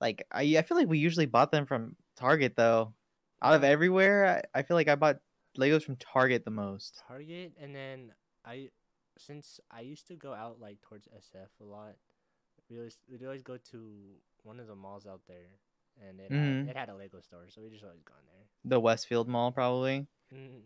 [0.00, 2.92] Like I I feel like we usually bought them from Target though.
[3.40, 5.18] Out of everywhere, I, I feel like I bought
[5.58, 7.02] Legos from Target the most.
[7.08, 8.12] Target, and then
[8.44, 8.68] I,
[9.18, 11.96] since I used to go out like towards SF a lot,
[12.70, 15.50] we always we'd always go to one of the malls out there,
[16.00, 16.60] and it Mhm.
[16.66, 18.46] had, it had a Lego store, so we just always gone there.
[18.64, 20.06] The Westfield Mall probably.
[20.32, 20.60] Mm,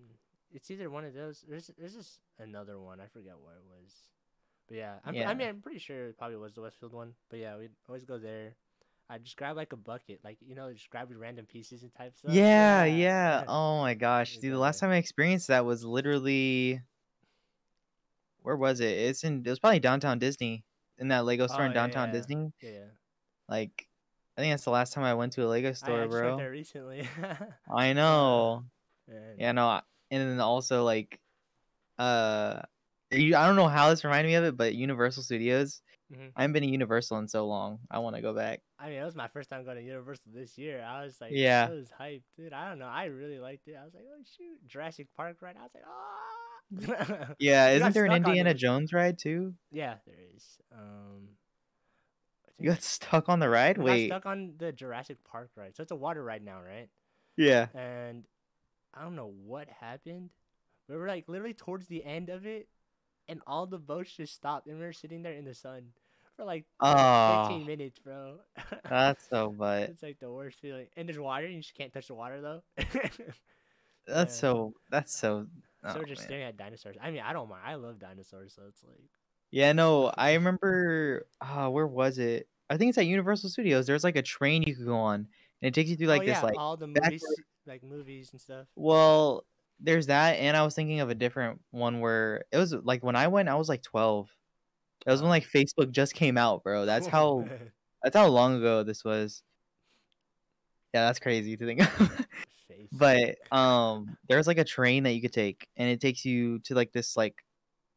[0.53, 1.45] it's either one of those.
[1.49, 3.01] There's there's just another one.
[3.01, 3.93] I forget what it was,
[4.69, 5.29] but yeah, Yeah.
[5.31, 7.15] I mean I'm pretty sure it probably was the Westfield one.
[7.31, 8.55] But yeah, we'd always go there.
[9.09, 12.17] I just grab like a bucket, like you know, just grab random pieces and type
[12.17, 12.33] stuff.
[12.33, 13.45] Yeah, yeah.
[13.47, 14.39] Oh my gosh.
[14.39, 16.81] See, the last time I experienced that was literally
[18.43, 18.87] where was it?
[18.97, 20.65] It's in it was probably downtown Disney.
[20.99, 22.13] In that Lego store Oh, in downtown yeah.
[22.13, 22.53] Disney.
[22.63, 22.85] yeah, yeah.
[23.49, 23.87] Like
[24.37, 26.11] I think that's the last time I went to a Lego I, I store, went
[26.11, 26.37] bro.
[26.39, 27.09] there recently.
[27.75, 28.65] I know.
[29.39, 31.21] Yeah, no, I- and then also like,
[31.99, 32.63] uh,
[33.11, 35.81] you, I don't know how this reminded me of it, but Universal Studios.
[36.13, 36.31] Mhm.
[36.37, 37.81] I haven't been to Universal in so long.
[37.91, 38.61] I want to go back.
[38.79, 40.85] I mean, it was my first time going to Universal this year.
[40.87, 41.67] I was like, Yeah.
[41.69, 42.53] I was hyped, dude.
[42.53, 42.87] I don't know.
[42.87, 43.75] I really liked it.
[43.81, 45.57] I was like, oh shoot, Jurassic Park ride.
[45.59, 47.35] I was like, ah.
[47.39, 48.55] Yeah, isn't there an Indiana.
[48.55, 49.55] Jones ride too?
[49.73, 50.45] yeah, there is.
[50.73, 51.29] Um,
[52.59, 53.77] You got stuck on the ride?
[53.77, 55.75] got Wait, stuck on the Jurassic Park ride.
[55.77, 56.89] So it's a water ride now, right?
[57.37, 57.67] yeah.
[57.75, 58.25] And
[58.95, 60.31] I don't know what happened.
[60.89, 62.69] We were like literally towards the end of it,
[63.29, 65.89] and all the boats just stopped, and we were sitting there in the sun
[66.37, 68.37] for like Oh, 15 minutes, bro.
[68.89, 70.87] that's so but It's like the worst feeling.
[70.97, 72.63] And there's water, and you just can't touch the water though.
[72.77, 73.37] that's
[74.07, 74.27] Yeah.
[74.27, 75.47] so that's so.
[75.83, 76.29] so oh, we're just man.
[76.29, 76.97] staring at dinosaurs.
[77.01, 77.63] I mean, I don't mind.
[77.65, 79.01] I love dinosaurs, so it's like
[79.51, 81.27] Yeah, no, I remember.
[81.41, 82.49] Uh, where was it?
[82.69, 83.87] I think it's at Universal Studios.
[83.87, 85.27] There's like a train you could go on,
[85.63, 87.25] and it takes you through like oh, this like all the movies,
[87.67, 88.67] like movies and stuff.
[88.77, 89.45] Well,
[89.81, 93.17] there's that, and I was thinking of a different one where it was like when
[93.17, 94.29] I went, I was like 12.
[95.05, 95.31] That was when Oh.
[95.31, 96.85] like Facebook just came out, bro.
[96.87, 97.71] That's Oh, how man.
[98.03, 99.43] that's how long ago this was.
[100.95, 102.27] Yeah, that's crazy to think of.
[102.93, 106.75] But um, there's like a train that you could take, and it takes you to
[106.75, 107.35] like this like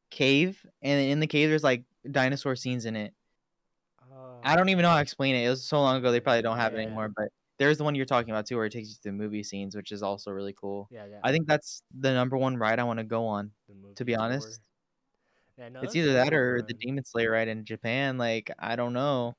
[0.10, 3.14] cave, and in the cave there's like dinosaur scenes in it.
[4.44, 5.46] I Oh, don't even know how to explain it.
[5.46, 7.10] It was so long ago they probably don't have it anymore.
[7.16, 9.44] But there's the one you're talking about too, where it takes you to the movie
[9.44, 10.88] scenes, which is also really cool.
[10.90, 11.20] Yeah, yeah.
[11.24, 13.52] I think that's the number one ride I want to go on.
[13.96, 14.62] to be honest.
[15.58, 16.74] Yeah, no, it's either that or the.
[16.74, 18.18] Demon Slayer ride in Japan.
[18.18, 19.36] Like I don't know.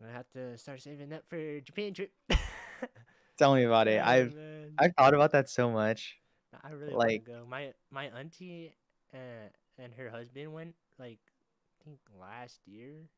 [0.00, 2.12] I'm gonna have to start saving up for Japan trip.
[3.36, 3.94] Tell me about it.
[3.94, 4.72] Yeah, I've man.
[4.78, 6.16] I've thought about that so much.
[6.62, 7.46] I really like- want to go.
[7.48, 8.72] My my auntie
[9.12, 13.08] and and her husband went like I think last year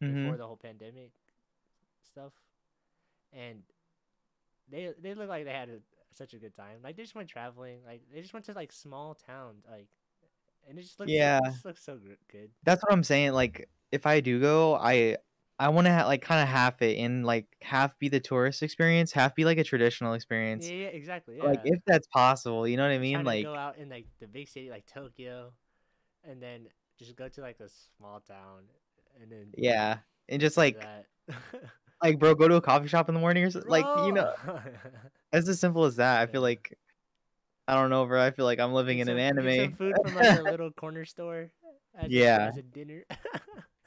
[0.00, 1.12] hmm before the whole pandemic
[2.02, 2.32] stuff,
[3.34, 3.62] and
[4.70, 5.78] they they look like they had a,
[6.12, 6.78] such a good time.
[6.82, 7.80] Like they just went traveling.
[7.86, 9.64] Like they just went to like small towns.
[9.70, 9.88] Like
[10.68, 11.38] and it just looks Yeah.
[11.38, 11.98] it just looks so
[12.30, 12.50] good.
[12.62, 13.32] That's what I'm saying.
[13.32, 15.16] Like if I do go, I
[15.58, 18.62] I want to ha- like kind of half it in like half be the tourist
[18.62, 20.68] experience, half be like a traditional experience.
[20.68, 21.36] Yeah, yeah, exactly.
[21.36, 21.44] Yeah.
[21.44, 23.24] Like if that's possible, you know what I mean?
[23.24, 25.52] Like go out in like the big city like Tokyo,
[26.24, 26.66] and then
[26.98, 27.68] just go to like a
[27.98, 28.62] small town,
[29.20, 31.06] and then yeah, and just like that.
[32.04, 33.70] like bro, go to a coffee shop in the morning or something.
[33.70, 34.32] Like you know,
[35.32, 36.20] it's as simple as that.
[36.20, 36.78] I feel like
[37.66, 38.22] I don't know, bro.
[38.22, 39.64] I feel like I'm living Get in an some- get anime.
[39.70, 41.50] some food from like a little corner store.
[41.98, 42.48] As Yeah.
[42.52, 43.04] As a dinner.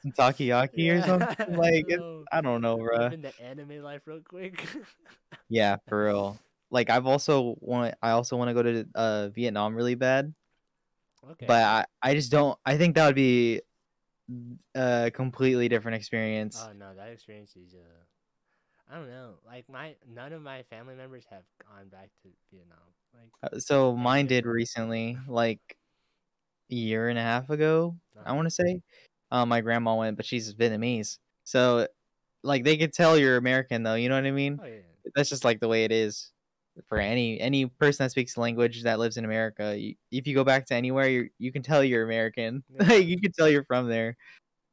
[0.02, 1.56] Some takoyaki or something.
[1.56, 1.86] Like
[2.30, 3.08] I don't know, bro.
[3.08, 4.64] The anime life real quick.
[5.48, 6.38] Yeah, for real.
[6.70, 10.32] Like I've also want I also want to go to uh Vietnam really bad,
[11.32, 11.46] okay.
[11.46, 12.56] but I I just don't.
[12.64, 13.62] I think that would be
[14.74, 16.68] a completely different experience.
[16.68, 18.04] Oh no, that experience is uh,
[18.90, 19.34] I don't know.
[19.46, 22.78] Like my none of my family members have gone back to Vietnam.
[23.14, 25.60] Like Uh, so mine did recently, like
[26.70, 27.96] a year and a half ago.
[28.24, 28.82] I uh, want to say,
[29.30, 31.86] um, my grandma went, but she's Vietnamese, so
[32.42, 33.94] like they could tell you're American though.
[33.94, 34.60] You know what I mean?
[34.60, 34.80] Oh yeah.
[35.14, 36.32] That's just like the way it is
[36.86, 39.76] for any any person that speaks the language that lives in America.
[39.78, 42.62] You, if you go back to anywhere, you you can tell you're American.
[42.80, 42.94] Yeah.
[42.94, 44.16] you can tell you're from there.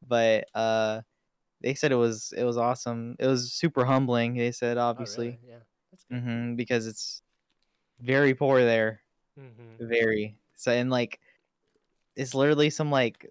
[0.08, 1.02] But uh,
[1.62, 3.16] they said it was it was awesome.
[3.20, 4.36] It was super humbling.
[4.36, 5.40] They said Oh, obviously, really?
[5.48, 5.60] Yeah.
[5.92, 6.22] That's good.
[6.22, 7.22] hmm because it's
[8.02, 9.02] very poor there
[9.40, 9.88] Mm-hmm.
[9.88, 11.20] very so and like
[12.16, 13.30] it's literally some like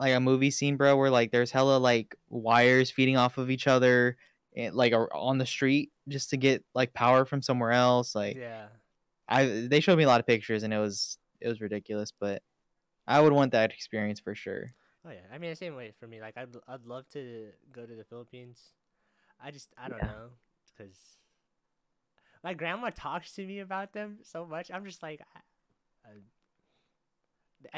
[0.00, 3.66] like a movie scene bro where like there's hella like wires feeding off of each
[3.66, 4.16] other
[4.56, 8.66] Eh, like on the street just to get like power from somewhere else like Yeah.
[9.28, 12.42] i they showed me a lot of pictures and it was it was ridiculous but
[13.06, 15.26] i would want that experience for sure Oh yeah.
[15.32, 16.20] I mean, the same way for me.
[16.20, 18.60] Like I'd I'd love to go to the Philippines.
[19.42, 20.06] I just I don't Yeah.
[20.06, 20.28] know
[20.76, 20.96] because
[22.44, 24.70] my grandma talks to me about them so much.
[24.72, 25.20] I'm just like.
[25.34, 25.40] I,
[26.08, 26.12] I,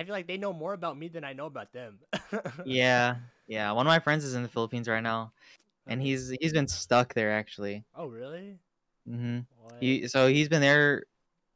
[0.00, 1.98] I feel like they know more about me than I know about them.
[2.64, 5.32] yeah yeah one of my friends is in the philippines right now
[5.86, 8.58] and he's he's been stuck there actually Oh really?
[9.06, 9.74] What?
[9.80, 11.04] he so he's been there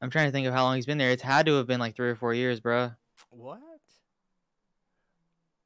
[0.02, 1.80] i'm trying to think of how long he's been there it's had to have been
[1.80, 2.90] like three or four years bro
[3.30, 3.60] What?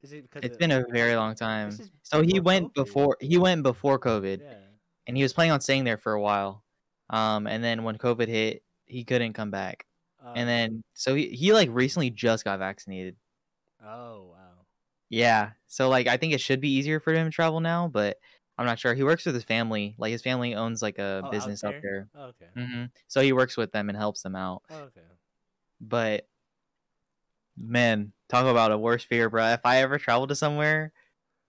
[0.03, 1.70] Is it because It's of- been a very long time.
[2.03, 2.75] So he went COVID.
[2.75, 4.55] before he went before COVID, Yeah.
[5.07, 6.64] and he was planning on staying there for a while.
[7.11, 9.87] Um, and then when COVID hit, he couldn't come back.
[10.25, 13.14] Uh, And then so he, he like recently just got vaccinated.
[13.85, 14.66] Oh wow.
[15.09, 15.53] Yeah.
[15.68, 18.18] So like I think it should be easier for him to travel now, but
[18.59, 18.95] I'm not sure.
[18.95, 19.95] He works with his family.
[19.99, 22.09] Like his family owns like a Oh, out business up there.
[22.15, 22.47] Oh, okay.
[22.55, 24.62] hmm So he works with them and helps them out.
[24.71, 25.01] Oh, okay.
[25.81, 26.27] But
[27.57, 29.49] man, talk about a worst fear, bro.
[29.49, 30.93] If I ever travel to somewhere,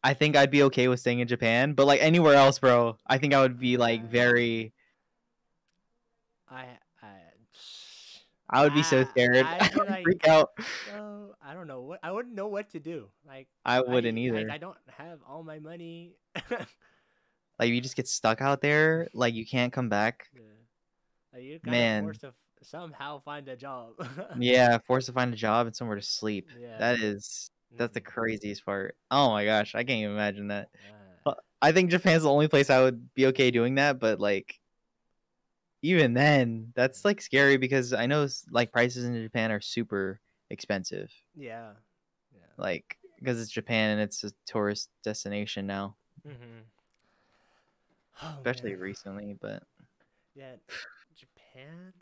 [0.03, 1.73] I think I'd be okay with staying in Japan.
[1.73, 4.73] But like anywhere else, bro, I think I would be like very.
[6.49, 6.65] I
[7.01, 7.07] I.
[8.49, 9.45] I would be so Ah, scared.
[9.45, 10.51] I would like- freak out.
[10.95, 13.09] Oh, I don't know what I wouldn't know what to do.
[13.27, 14.41] Like I wouldn't I, either.
[14.43, 16.13] Like I don't have all my money.
[17.59, 20.27] Like you just get stuck out there, like you can't come back.
[20.33, 20.41] Yeah.
[21.33, 22.03] Like kind Man.
[22.03, 23.93] forced to f- somehow find a job.
[24.39, 26.49] Yeah, forced to find a job and somewhere to sleep.
[26.59, 26.77] Yeah.
[26.79, 28.05] That is that's the Mhm.
[28.05, 28.95] craziest part.
[29.09, 30.69] Oh my gosh, I can't even imagine that.
[31.25, 31.33] Yeah.
[31.61, 34.59] I think Japan's the only place I would be okay doing that, but like
[35.81, 41.09] even then, that's like scary because I know like prices in Japan are super expensive.
[41.35, 41.71] Yeah.
[42.33, 42.41] Yeah.
[42.57, 45.95] Like because it's Japan and it's a tourist destination now,
[46.27, 46.61] Mm-hmm.
[48.21, 48.79] Oh, especially man.
[48.79, 49.63] recently, but
[50.35, 50.55] Yeah,
[51.15, 51.93] Japan,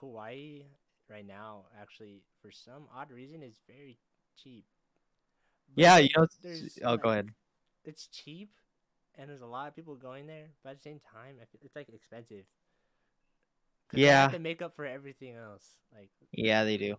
[0.00, 0.64] Hawaii
[1.10, 3.98] right now actually for some odd reason is very
[4.42, 4.64] cheap.
[5.74, 6.26] But, yeah, you know
[6.84, 7.28] oh go ahead.
[7.84, 8.50] It's cheap,
[9.16, 11.88] and there's a lot of people going there, but at the same time, it's like
[11.88, 12.44] expensive.
[13.92, 14.28] they Yeah.
[14.28, 15.64] to make up for everything else.
[15.94, 16.96] Like, Yeah, they do.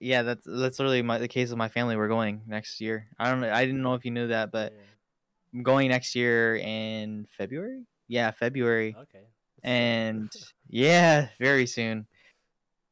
[0.00, 1.96] Yeah, that's that's literally my the case of my family.
[1.96, 3.08] We're going next year.
[3.18, 3.42] I don't.
[3.44, 4.78] I didn't know if you knew that, but yeah,
[5.54, 7.84] I'm going next year in February.
[8.08, 8.96] Yeah, February.
[9.02, 9.24] okay.
[9.62, 10.30] And
[10.68, 12.06] yeah, very soon.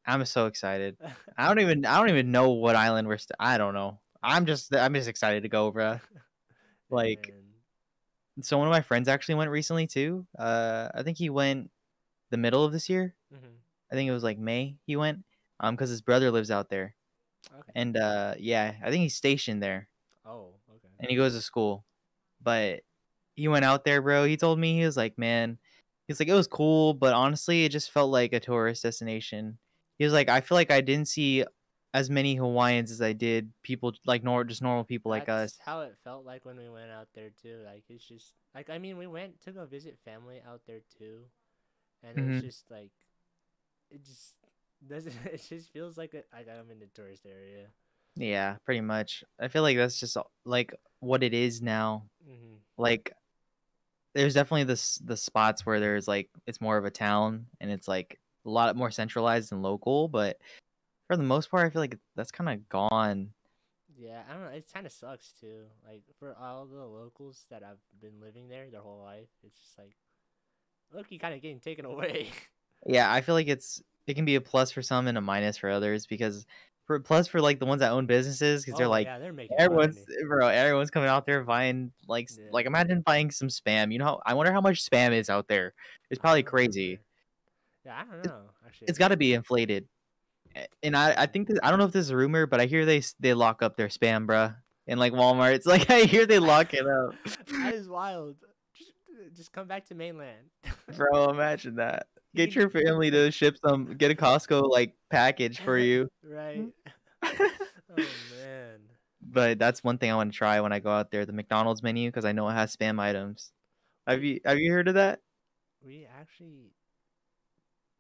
[0.06, 0.96] I'm so excited.
[1.36, 3.18] I don't even I don't even know what island we're.
[3.18, 4.00] St- I don't know.
[4.22, 6.00] I'm just I'm just excited to go, bruh.
[6.90, 10.26] like- And- So one of my friends actually went recently too.
[10.38, 11.70] Uh, I think he went
[12.30, 13.14] the middle of this year.
[13.32, 13.58] mhm,
[13.90, 14.76] I think it was like May.
[14.86, 15.24] He went
[15.60, 16.94] um because his brother lives out there,
[17.52, 17.72] okay.
[17.74, 19.88] and uh yeah, I think he's stationed there.
[20.24, 20.88] oh, okay.
[20.98, 21.84] and he goes to school.
[22.42, 22.80] But
[23.36, 24.24] he went out there, bro.
[24.24, 25.58] He told me he was like, man,
[26.08, 29.58] he's like, it was cool, but honestly, it just felt like a tourist destination.
[29.98, 31.44] He was like, I feel like I didn't see
[31.94, 35.58] as many Hawaiians as I did people like nor just normal people like us.
[35.62, 37.58] how it felt like when we went out there too.
[37.64, 41.20] Like it's just like I mean we went to go visit family out there too,
[42.02, 42.32] and Mhm.
[42.32, 42.92] it's just like
[43.90, 44.34] it just
[44.88, 45.14] doesn't.
[45.26, 47.66] It just feels like a, like I'm in the tourist area.
[48.16, 49.24] Yeah, pretty much.
[49.40, 52.04] I feel like that's just uh, like what it is now.
[52.24, 53.12] hmm Like
[54.14, 57.88] there's definitely this the spots where there's like it's more of a town and it's
[57.88, 60.38] like a lot more centralized and local, but
[61.08, 63.30] for the most part I feel like that's kind of gone.
[63.96, 64.48] Yeah, I don't know.
[64.48, 65.64] It kind of sucks too.
[65.86, 69.78] Like for all the locals that have been living there their whole life, it's just
[69.78, 69.94] like,
[70.92, 72.28] look, you kind of getting taken away.
[72.86, 75.56] Yeah, I feel like it's it can be a plus for some and a minus
[75.56, 76.46] for others because
[76.86, 79.32] for plus for like the ones that own businesses because they're Oh, like yeah, they're
[79.32, 80.06] making everyone's money.
[80.20, 82.46] Eh, bro everyone's coming out there buying like Yeah.
[82.50, 83.92] like imagine buying some spam.
[83.92, 85.74] You know how I wonder how much spam is out there.
[86.10, 86.98] It's probably crazy.
[87.84, 88.42] Yeah, I don't know.
[88.66, 89.86] Actually, It's got to be inflated.
[90.82, 92.66] And I I think that I don't know if this is a rumor, but I
[92.66, 94.54] hear they they lock up their spam, bruh.
[94.86, 97.14] In like Walmart, it's like I hear they lock it up,
[97.46, 98.36] that is wild.
[98.76, 98.92] Just,
[99.36, 100.46] just come back to mainland.
[100.96, 101.30] bro.
[101.30, 102.06] Imagine that.
[102.32, 106.08] You Get your family to ship some, get a Costco like package for you.
[106.24, 106.66] right.
[107.22, 107.44] Mm-hmm.
[107.90, 108.80] oh man.
[109.20, 111.82] but that's one thing I want to try when I go out there, the McDonald's
[111.82, 113.52] menu, because I know it has spam items.
[114.06, 115.20] Have you have you heard of that?
[115.84, 116.72] We actually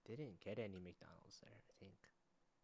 [0.06, 1.52] didn't get any McDonald's there.
[1.52, 1.92] I think.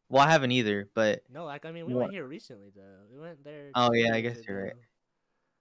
[0.08, 2.00] Well, I haven't either, but No, like I mean, we What?
[2.00, 3.04] went here recently though.
[3.12, 3.70] We went there.
[3.74, 4.72] Oh yeah, I days guess you're right.
[4.72, 4.80] ago.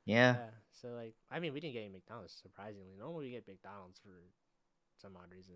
[0.05, 2.33] yeah, So like, I mean, we didn't get any McDonald's.
[2.41, 4.23] Surprisingly, normally we get McDonald's for
[5.01, 5.55] some odd reason.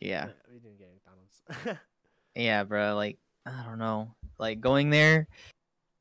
[0.00, 1.80] Yeah, we didn't get McDonald's.
[2.34, 2.94] yeah, bro.
[2.94, 5.28] Like I don't know, like going there,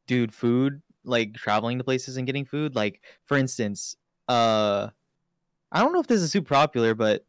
[0.07, 0.34] dude.
[0.34, 2.75] Food, like traveling to places and getting food.
[2.75, 3.95] Like for instance,
[4.27, 4.89] uh,
[5.71, 7.25] I don't know if this is super popular, but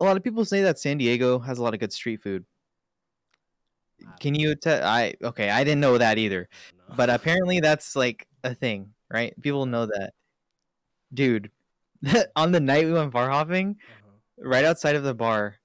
[0.00, 2.44] a lot of people say that San Diego has a lot of good street food.
[4.20, 4.84] Can you tell?
[4.84, 6.48] I okay, I didn't know that either.
[6.88, 9.34] don't but apparently that's like a thing, right?
[9.42, 10.12] People know that.
[11.12, 11.50] Dude,
[12.36, 14.48] on the night we went bar hopping, Uh-huh.
[14.48, 15.56] right outside of the bar,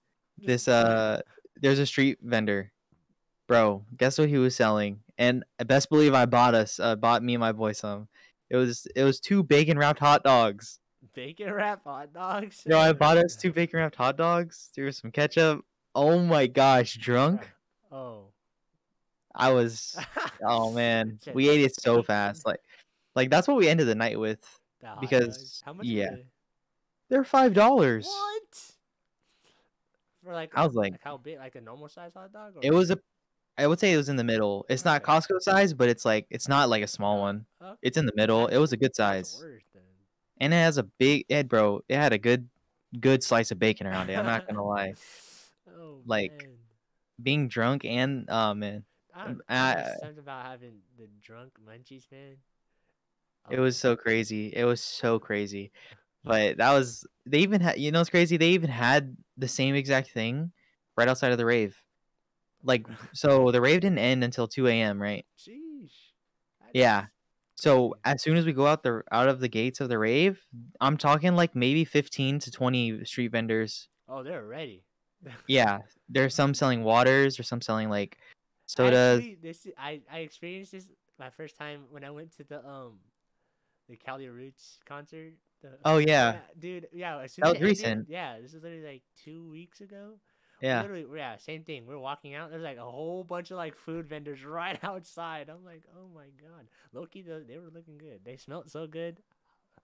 [0.46, 1.22] this uh
[1.62, 2.72] there's a street vendor.
[3.48, 5.00] Bro, guess what he was selling?
[5.18, 8.08] And I best believe I bought us uh bought me and my boy some.
[8.50, 10.80] It was it was two bacon wrapped hot dogs.
[11.14, 12.64] bacon wrapped hot dogs.
[12.66, 14.70] No, I bought us two bacon wrapped hot dogs.
[14.76, 15.64] There was some ketchup.
[15.96, 17.50] Oh my gosh, drunk.
[17.96, 18.30] Oh.
[19.36, 19.96] I was
[20.44, 21.20] oh man.
[21.32, 22.44] We ate it so fast.
[22.44, 22.60] Like
[23.16, 24.40] like that's what we ended the night with.
[25.00, 25.62] Because- dogs.
[25.64, 25.86] how much?
[25.86, 26.10] yeah.
[26.10, 26.26] they?
[27.10, 28.08] They're five dollars.
[28.08, 28.73] What?
[30.24, 31.38] For like, I was like- how big?
[31.38, 32.54] Like a normal size hot dog?
[32.62, 33.00] It was a
[33.56, 34.66] I would say it was in the middle.
[34.68, 35.12] It's not Okay.
[35.12, 37.46] Costco size, but it's like it's not like a small one.
[37.62, 38.48] Okay, It's in the middle.
[38.48, 39.40] It was a good size.
[39.40, 39.84] then.
[40.40, 42.50] And it has a big it bro, it had a good
[43.00, 44.18] good slice of bacon around it.
[44.18, 44.94] I'm not gonna lie.
[45.76, 46.58] Oh, Like, man.
[47.22, 48.84] Being drunk and oh man.
[49.16, 52.38] I don't, I- something about having the drunk munchies, man.
[53.50, 54.48] It Oh, was so crazy.
[54.48, 55.72] It was so crazy.
[56.24, 59.76] But that was they even had you know it's crazy, they even had the same
[59.76, 60.52] exact thing
[60.98, 61.76] right outside of the rave.
[62.64, 65.26] Like so the rave didn't end until two AM, right?
[65.46, 67.06] That Yeah.
[67.56, 70.42] So as soon as we go out the out of the gates of the rave,
[70.82, 73.88] I'm talking like maybe 15 to 20 street vendors.
[74.08, 74.84] Oh, they're ready.
[75.48, 78.18] Yeah, there's some selling waters or some selling like
[78.66, 79.20] sodas.
[79.20, 80.88] actually- this is, I I experienced this
[81.20, 83.00] my first time when I went to the um
[83.88, 85.34] the Cali Roots concert.
[85.64, 86.88] The, Oh yeah, dude.
[86.94, 88.10] Yeah, as soon That as was ended- recent.
[88.10, 90.12] Yeah, this is literally like two weeks ago.
[90.62, 90.82] Yeah.
[90.82, 91.86] Literally, yeah, same thing.
[91.86, 92.52] We're walking out.
[92.52, 95.50] There's like a whole bunch of like food vendors right outside.
[95.50, 97.22] I'm like, oh my god, Loki.
[97.22, 98.20] They they were looking good.
[98.24, 99.18] They smelled so good.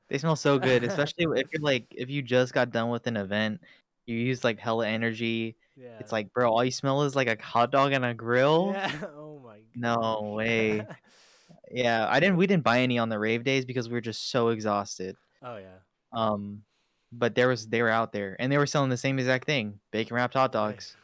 [0.10, 3.18] They smell so good, especially if you're like if you just got done with an
[3.18, 3.62] event,
[4.06, 5.56] you use like hella energy.
[5.76, 5.98] Yeah.
[6.00, 8.72] It's like, bro, all you smell is like a hot dog and a grill.
[8.74, 8.92] Yeah.
[9.16, 9.64] Oh my god.
[9.76, 10.86] No way.
[11.72, 12.38] Yeah, I didn't.
[12.38, 15.16] We didn't buy any on the rave days because we were just so exhausted.
[15.44, 15.78] Oh yeah.
[16.12, 16.64] Um,
[17.12, 19.80] but there was they were out there and they were selling the same exact thing,
[19.92, 20.96] bacon wrapped hot dogs.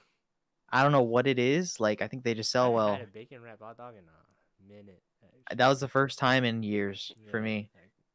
[0.70, 1.80] I don't know what it is.
[1.80, 2.96] Like I think they just sell haven't well.
[2.96, 5.02] Had a bacon wrap hot dog in a minute.
[5.24, 5.56] actually.
[5.58, 7.70] That was the first time in years for me,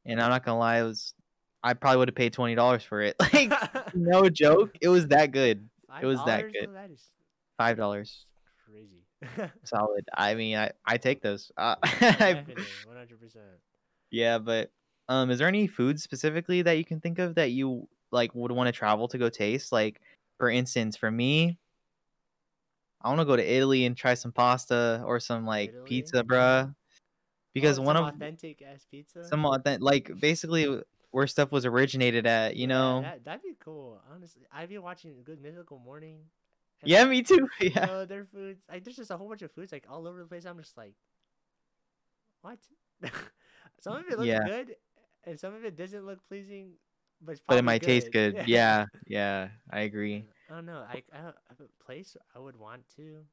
[0.04, 1.14] and I'm not gonna lie, it was.
[1.62, 3.16] I probably would have paid twenty dollars for it.
[3.32, 3.52] Like
[3.94, 5.68] no joke, it was that good.
[5.88, 6.68] Five was that good.
[6.68, 6.72] though?
[6.72, 7.04] That is
[7.58, 8.26] Five dollars,
[8.66, 9.50] crazy.
[9.64, 10.04] solid.
[10.14, 11.52] I mean, I I take those.
[11.56, 13.44] Uh, one hundred percent.
[14.10, 14.70] yeah, but
[15.10, 18.52] um, is there any food specifically that you can think of that you like would
[18.52, 19.72] want to travel to go taste?
[19.72, 20.00] Like,
[20.38, 21.58] for instance, for me,
[23.02, 25.84] I want to go to Italy and try some pasta or some like Italy?
[25.86, 26.72] pizza, bruh.
[27.54, 29.26] Because Oh, one some of authentic ass pizza.
[29.28, 30.80] some authentic, like basically
[31.10, 33.00] where stuff was originated at, you Yeah, know?
[33.00, 34.00] that, that'd be cool.
[34.14, 36.20] Honestly, I've been watching Good Mythical Morning.
[36.84, 37.48] Yeah, like, me too.
[37.60, 37.86] you Yeah.
[37.86, 38.62] know, their foods.
[38.70, 40.44] Like, there's just a whole bunch of foods like all over the place.
[40.46, 40.94] I'm just like,
[42.42, 42.58] what?
[43.80, 44.38] some of it looks Yeah.
[44.44, 44.76] good,
[45.26, 46.72] and some of it doesn't look pleasing,
[47.20, 48.36] but it's But it might taste good.
[48.46, 50.24] Yeah, yeah, I agree.
[50.50, 50.84] Uh, I don't know.
[50.88, 53.24] I, I don't- a place I would want to.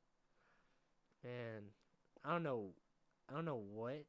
[1.23, 1.63] Man,
[2.25, 2.69] I don't know.
[3.29, 4.03] I don't know what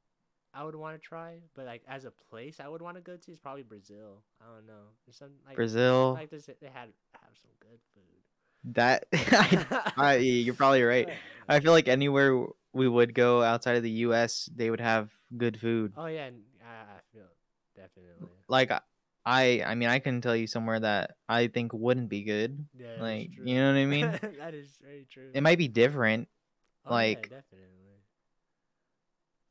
[0.55, 3.17] I would want to try, but like as a place I would want to go
[3.17, 4.23] to is probably Brazil.
[4.41, 4.91] I don't know.
[5.07, 6.15] There's some like Brazil.
[6.15, 8.75] like this, they had have some good food.
[8.75, 11.09] That I, I, you're probably right.
[11.49, 15.59] I feel like anywhere we would go outside of the U.S., they would have good
[15.61, 15.93] food.
[15.97, 17.25] Oh yeah, I, uh, I feel
[17.79, 18.29] definitely.
[18.49, 18.71] Like
[19.25, 22.67] I, I mean, I can tell you somewhere that I think wouldn't be good.
[22.79, 24.11] Yeah, Like, you know what I mean?
[24.39, 25.31] that is very true.
[25.35, 26.29] It might be different.
[26.87, 27.67] Oh, yeah, like- definitely.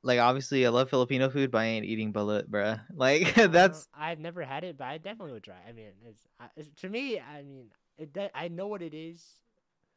[0.04, 2.80] Like obviously, I love Filipino food, but I ain't eating balut, bruh.
[2.96, 5.58] Like that's I've never had it, but I definitely would try.
[5.68, 7.20] I mean, it's, I- it's to me.
[7.20, 8.14] I mean, it.
[8.14, 9.22] de- I know what it is.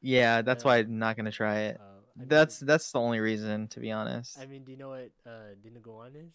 [0.01, 0.69] yeah, that's Yeah.
[0.69, 1.77] why I'm not gonna try it.
[1.79, 1.83] Uh,
[2.17, 4.39] I mean- That's that's the only reason, to be honest.
[4.39, 6.33] I mean, do you know what uh, dinuguan is?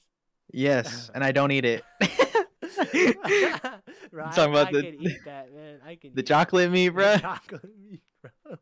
[0.52, 1.84] Yes, and I don't eat it.
[4.12, 5.80] right, talking about I the- can eat that, man.
[5.86, 7.22] I can the chocolate meat, bruh.
[7.22, 8.58] chocolate meat, bro.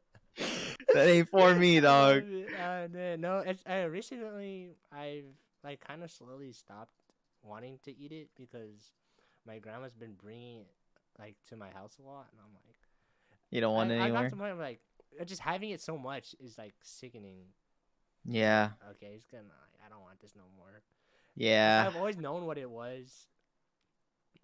[0.93, 2.23] That ain't for me, dog.
[2.59, 5.25] Uh, no, it's uh, recently I've
[5.63, 6.91] like kind of slowly stopped
[7.43, 8.91] wanting to eat it because
[9.45, 10.67] my grandma's been bringing it
[11.19, 12.75] like to my house a lot, and I'm like,
[13.51, 14.79] You don't want I, it I got to point where like
[15.19, 17.45] uh, just having it so much is like sickening.
[18.25, 19.43] Yeah, Okay, it's gonna.
[19.85, 20.81] I don't want this no more.
[21.35, 21.85] Yeah.
[21.87, 23.27] I've always known what it was,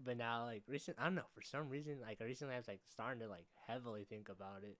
[0.04, 2.82] but now like recent, I don't know for some reason like recently I was like
[2.92, 4.78] starting to like heavily think about it,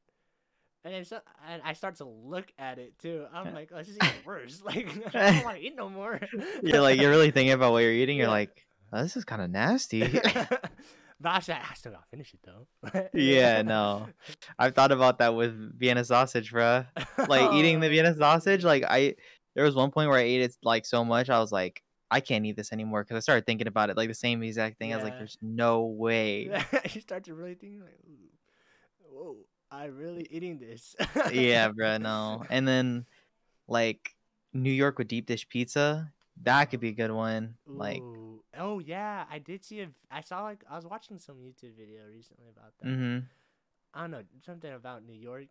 [0.86, 3.26] and then so and I start to look at it too.
[3.34, 4.62] I'm like, oh, this is even worse.
[4.66, 6.20] Like I don't want to eat no more.
[6.64, 8.18] You're like you're really thinking about what you're eating.
[8.18, 8.32] You're Yeah.
[8.32, 10.00] like, oh, this is kind of nasty.
[11.22, 13.10] but actually, I still gotta finish it though.
[13.14, 14.08] yeah, no.
[14.58, 16.88] I've thought about that with Vienna sausage, bruh.
[17.28, 18.64] Like eating the Vienna sausage.
[18.64, 19.16] Like I,
[19.56, 22.20] there was one point where I ate it like so much, I was like, I
[22.20, 24.94] can't eat this anymore because I started thinking about it like the same exact thing.
[24.94, 26.50] I was like, there's no way.
[26.94, 28.00] you start to really think like,
[29.12, 29.38] whoa,
[29.72, 30.96] I really eating this.
[31.32, 32.44] yeah, bro, no.
[32.50, 33.06] And then
[33.68, 34.16] like
[34.54, 36.12] New York with deep dish pizza,
[36.44, 37.56] that could be a good one.
[37.68, 38.02] Like,
[38.58, 39.90] oh yeah, I did see a.
[40.10, 42.88] I saw like I was watching some YouTube video recently about that.
[42.88, 43.20] mm-hmm.
[43.94, 45.48] I don't know something about New York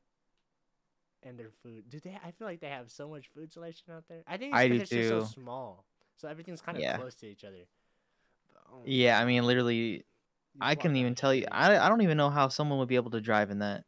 [1.23, 1.85] and their food.
[1.89, 2.19] Do they?
[2.25, 4.23] I feel like they have so much food selection out there.
[4.27, 5.85] I think it's I do it's just so small,
[6.19, 6.97] so everything's kind of Yeah.
[6.97, 7.65] close to each other.
[8.73, 10.05] Oh Yeah, I mean, literally,
[10.61, 11.47] I couldn't even tell you.
[11.51, 13.85] I, I don't even know how someone would be able to drive in that.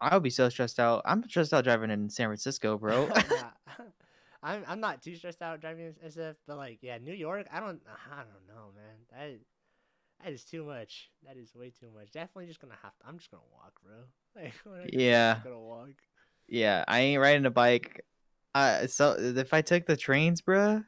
[0.00, 1.02] I would be so stressed out.
[1.04, 3.10] I'm stressed out driving in San Francisco, bro.
[4.42, 7.46] I'm I'm not too stressed out driving SF, but like yeah, New York.
[7.52, 8.96] I don't I don't know, man.
[9.10, 9.40] That
[10.22, 11.10] that is too much.
[11.26, 12.10] That is way too much.
[12.12, 13.06] Definitely just gonna have to.
[13.06, 13.96] I'm just gonna walk, bro.
[14.36, 15.40] Like when I get there, I'm Yeah.
[15.42, 15.90] gonna walk.
[16.48, 18.04] yeah, I ain't riding a bike.
[18.54, 20.84] Uh, so if I took the trains, bruh,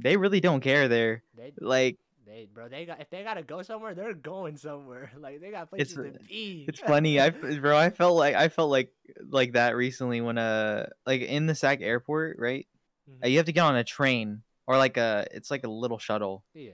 [0.00, 1.22] they really don't care there.
[1.36, 2.68] They Like, they bro.
[2.68, 5.10] They got if they gotta go somewhere, they're going somewhere.
[5.18, 6.64] Like they got places It's- to be.
[6.68, 7.20] it's funny.
[7.20, 8.92] I, bro, I felt like I felt like
[9.28, 12.66] like that recently when uh, like in the Sac Airport, right?
[13.10, 13.24] Mhm.
[13.24, 15.98] Uh, you have to get on a train or like a, it's like a little
[15.98, 16.44] shuttle.
[16.54, 16.72] yeah.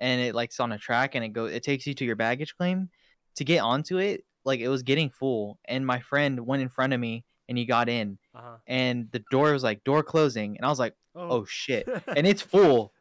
[0.00, 2.56] and it like's on a track and it goes it takes you to your baggage
[2.56, 2.88] claim
[3.36, 6.92] to get onto it like it was getting full and my friend went in front
[6.92, 8.56] of me and he got in Uh huh.
[8.66, 12.42] and the door was like door closing and i was like oh shit and it's
[12.42, 12.92] full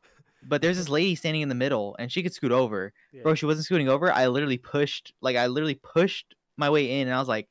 [0.45, 2.91] but there's this lady standing in the middle and she could scoot over
[3.23, 7.07] bro she wasn't scooting over i literally pushed like i literally pushed my way in
[7.07, 7.47] and i was like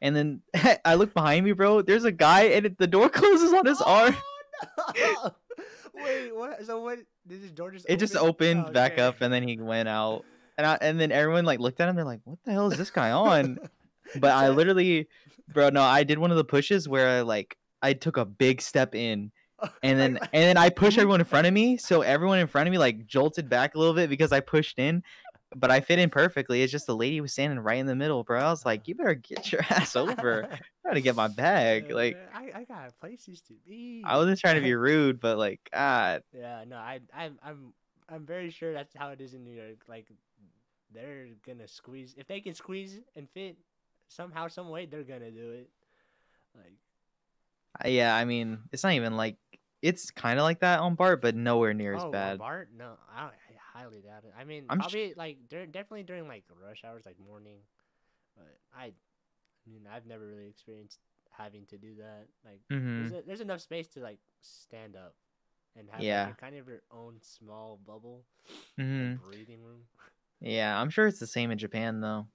[0.00, 0.40] and then
[0.84, 3.80] i look behind me bro there's a guy and it, the door closes on his
[3.82, 4.14] arm
[4.76, 4.92] Oh,
[5.24, 5.34] no!
[6.04, 6.64] Wait, what?
[6.66, 6.98] So what?
[7.28, 7.86] Did his door just?
[7.88, 8.58] it just open?
[8.58, 9.02] opened back Okay.
[9.02, 10.24] up and then he went out
[10.56, 12.76] and I, and then everyone like looked at him they're like what the hell is
[12.78, 13.58] this guy on
[14.20, 15.08] but I literally,
[15.52, 18.60] bro, no, I did one of the pushes where I like I took a big
[18.60, 19.30] step in,
[19.82, 22.68] and then and then I pushed everyone in front of me, so everyone in front
[22.68, 25.02] of me like jolted back a little bit because I pushed in,
[25.56, 26.62] but I fit in perfectly.
[26.62, 28.40] It's just the lady was standing right in the middle, bro.
[28.40, 30.44] I was like, you better get your ass over.
[30.50, 31.90] I'm trying to get my bag.
[31.90, 34.02] Like I, I got places to be.
[34.04, 37.72] I wasn't trying to be rude, but like, God, Yeah, no, I, I'm, I'm,
[38.08, 39.82] I'm very sure that's how it is in New York.
[39.88, 40.06] Like,
[40.94, 43.56] they're gonna squeeze if they can squeeze and fit
[44.08, 44.86] somehow, some way.
[44.86, 45.70] They're gonna do it.
[46.54, 46.74] Like,
[47.80, 49.36] I- yeah, I mean, it's not even like
[49.80, 52.38] it's kind of like that on Bart, but nowhere near as oh, bad.
[52.38, 52.70] Bart?
[52.76, 54.32] No, I, I highly doubt it.
[54.38, 57.58] I mean, I'm sh- probably like dur- definitely during like rush hours, like morning.
[58.36, 58.92] But I, I
[59.70, 60.98] mean, I've never really experienced
[61.30, 62.26] having to do that.
[62.44, 65.14] Like, hmm there's, a, there's enough space to like stand up
[65.76, 66.26] and have Yeah.
[66.26, 69.82] like, kind of your own small bubble, like, hmm breathing room.
[70.40, 72.26] Yeah, I'm sure it's the same in Japan though.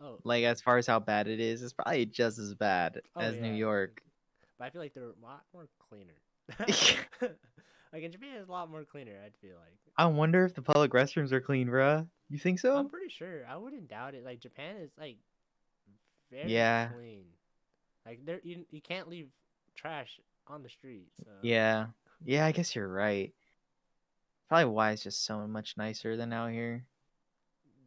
[0.00, 3.20] Oh, like as far as how bad it is, it's probably just as bad Oh,
[3.20, 4.02] as New York.
[4.58, 6.14] But I feel like they're a lot more cleaner.
[7.92, 9.12] like in Japan, it's a lot more cleaner.
[9.24, 9.76] I'd feel like.
[9.96, 12.06] I wonder if the public restrooms are clean, bruh.
[12.30, 12.76] You think so?
[12.76, 13.44] I'm pretty sure.
[13.48, 14.24] I wouldn't doubt it.
[14.24, 15.18] Like Japan is like
[16.30, 16.88] very Yeah.
[16.94, 17.24] clean.
[18.06, 19.28] Like there, you you can't leave
[19.76, 21.08] trash on the street.
[21.24, 21.86] So Yeah.
[22.24, 23.32] Yeah, I guess you're right.
[24.48, 26.84] Probably why it's just so much nicer than out here.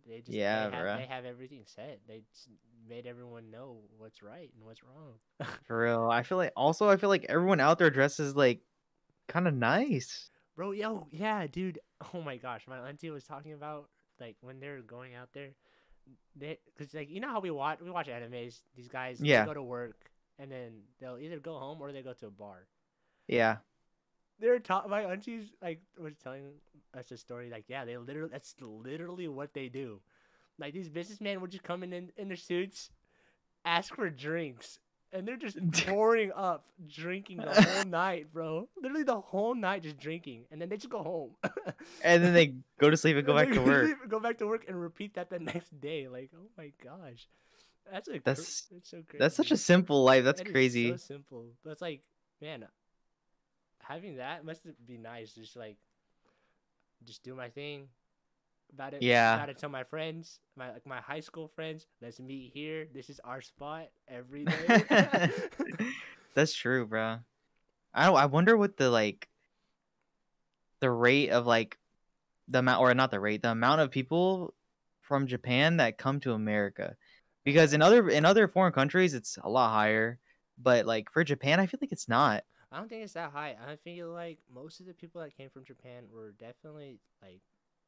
[0.07, 1.99] They just Yeah, they have, they have everything set.
[2.07, 2.49] They just
[2.87, 5.13] made everyone know what's right and what's wrong.
[5.67, 6.09] For real.
[6.11, 8.61] I feel like also I feel like everyone out there dresses like
[9.27, 10.29] kind of nice.
[10.55, 11.79] Bro, yo, yeah, dude.
[12.13, 13.89] Oh my gosh, my auntie was talking about
[14.19, 15.49] like when they're going out there,
[16.35, 18.61] they because like you know how we watch we watch animes.
[18.75, 19.45] These guys Yeah.
[19.45, 22.67] go to work and then they'll either go home or they go to a bar.
[23.27, 23.57] Yeah.
[24.43, 26.43] They're ta- my aunties like was telling
[26.93, 30.01] us a story like yeah they literally that's literally what they do.
[30.59, 32.91] Like these businessmen would just come in in, in their suits,
[33.63, 34.79] ask for drinks,
[35.13, 38.67] and they're just pouring up, drinking the whole night, bro.
[38.81, 41.31] Literally the whole night just drinking, and then they just go home.
[42.03, 43.89] And then they go to sleep and go back to work.
[44.09, 46.07] Go back to work and repeat that the next day.
[46.09, 47.27] Like, oh my gosh,
[47.89, 49.19] that's a cr- That's- that's so crazy.
[49.19, 50.23] That's such a simple life.
[50.25, 50.91] That's That crazy.
[50.91, 51.45] So simple.
[51.63, 52.01] But it's like,
[52.41, 52.67] man,
[53.83, 55.33] having that must be nice.
[55.33, 55.77] Just like,
[57.05, 57.87] just do my thing.
[58.73, 59.03] About it.
[59.03, 59.35] Yeah.
[59.35, 61.85] About to tell my friends, my like my high school friends.
[62.01, 62.87] Let's meet here.
[62.93, 65.29] This is our spot every day.
[66.35, 67.19] That's true, bro.
[67.93, 69.29] I don't, I wonder what the like
[70.79, 71.77] the rate of like
[72.47, 74.53] the amount or not the rate, the amount of people
[75.01, 76.95] from Japan that come to America.
[77.43, 80.17] Because in other in other foreign countries it's a lot higher,
[80.57, 82.43] but like for Japan I feel like it's not.
[82.73, 83.55] I don't think it's that high.
[83.69, 87.41] I feel like most of the people that came from Japan were definitely like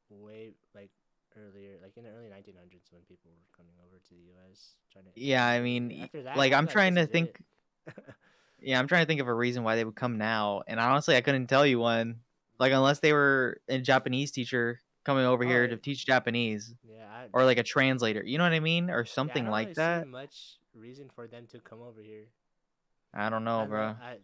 [0.09, 0.91] way like
[1.35, 4.75] earlier, like in the early 1900s when people were coming over to the U.S.
[4.93, 5.11] trying to.
[5.15, 7.41] Yeah, I mean, After that, like I'm trying to think
[8.61, 11.15] yeah, I'm trying to think of a reason why they would come now and honestly
[11.15, 12.19] I couldn't tell you one.
[12.59, 16.75] Like unless they were a Japanese teacher coming over Oh, here to teach Japanese.
[16.87, 18.23] yeah, I, or like a translator.
[18.23, 20.07] You know what I mean, or yeah, something don't like really that.
[20.07, 22.25] Much reason for them to come over here.
[23.13, 23.81] I don't know, I, bro.
[23.81, 24.17] I,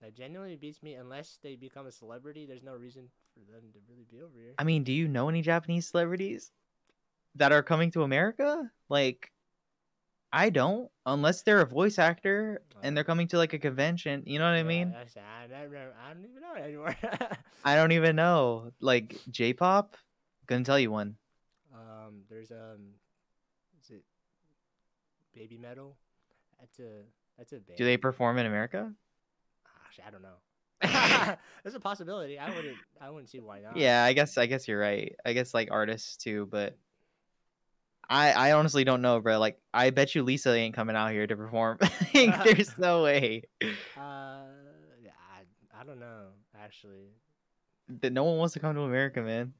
[0.00, 0.94] that genuinely beats me.
[0.94, 4.54] Unless they become a celebrity, there's no reason for them to really be over here.
[4.58, 6.52] I mean, do you know any Japanese celebrities
[7.34, 8.70] that are coming to America?
[8.88, 9.30] Like,
[10.32, 14.22] I don't, unless they're a voice actor and they're coming to like a convention.
[14.26, 14.94] You know what I mean?
[14.94, 16.96] I, never, I don't even know anymore.
[17.64, 18.72] I don't even know.
[18.80, 19.96] Like J-pop,
[20.46, 21.16] gonna tell you one.
[21.74, 22.92] Um, there's um,
[23.82, 24.02] is it
[25.34, 25.96] Baby Metal?
[26.60, 27.04] That's a
[27.38, 27.78] that's a band.
[27.78, 28.92] Do they perform in America?
[29.98, 30.36] Gosh, I don't know.
[31.62, 32.38] There's a possibility.
[32.38, 32.76] I wouldn't.
[33.00, 33.76] I wouldn't see why not.
[33.76, 35.16] Yeah, I guess I guess you're right.
[35.24, 36.76] I guess like artists too, but
[38.08, 39.38] I I honestly don't know, bro.
[39.38, 41.78] Like I bet you Lisa ain't coming out here to perform.
[42.14, 43.42] Like, There's no way.
[43.62, 43.68] Uh,
[43.98, 44.46] I,
[45.80, 46.28] I don't know
[46.58, 47.08] actually.
[48.00, 49.52] that no one wants to come to America, man.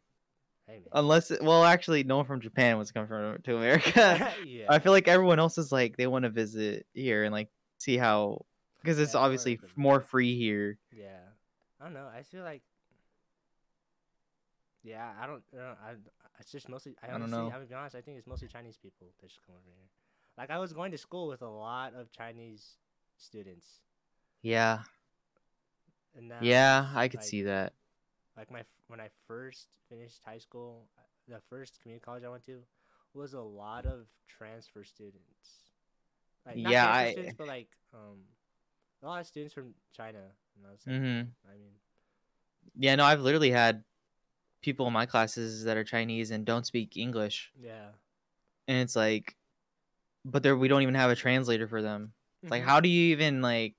[0.67, 0.83] Hey man.
[0.93, 4.33] Unless, well, actually, no one from Japan wants to come from to America.
[4.45, 4.67] yeah.
[4.69, 7.97] I feel like everyone else is like they want to visit here and like see
[7.97, 8.45] how,
[8.83, 10.79] because it's Yeah, obviously more free here.
[10.97, 11.19] Yeah,
[11.81, 12.07] I don't know.
[12.15, 12.63] I feel like,
[14.85, 15.43] yeah, I don't.
[15.55, 15.95] I don't I,
[16.41, 16.95] it's just mostly.
[17.03, 17.45] I, I don't honestly, know.
[17.47, 17.97] I'm gonna be honest.
[17.97, 19.89] I think it's mostly Chinese people that just come over here.
[20.37, 22.77] Like I was going to school with a lot of Chinese
[23.17, 23.67] students,
[24.43, 24.81] Yeah,
[26.17, 27.73] and now yeah, I could like- see that.
[28.37, 31.03] Like my when I first finished high school, uh,
[31.35, 32.61] the first community college I went to
[33.15, 35.73] was a lot of transfer students.
[36.47, 38.19] Like not Yeah, I- students, but like um,
[39.03, 40.19] a lot of students from China.
[40.57, 41.73] And I was like, hmm I mean,
[42.77, 43.85] Yeah, no, I've literally had
[44.61, 47.91] people in my classes that are Chinese and don't speak English, yeah.
[48.67, 49.37] and it's like,
[50.25, 52.13] but there we don't even have a translator for them.
[52.43, 53.75] It's Like, how do you even like?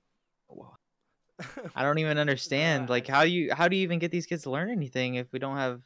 [1.74, 2.86] I don't even understand.
[2.86, 5.14] Bruh, Like, how do you how do you even get these kids to learn anything
[5.14, 5.80] if we don't have,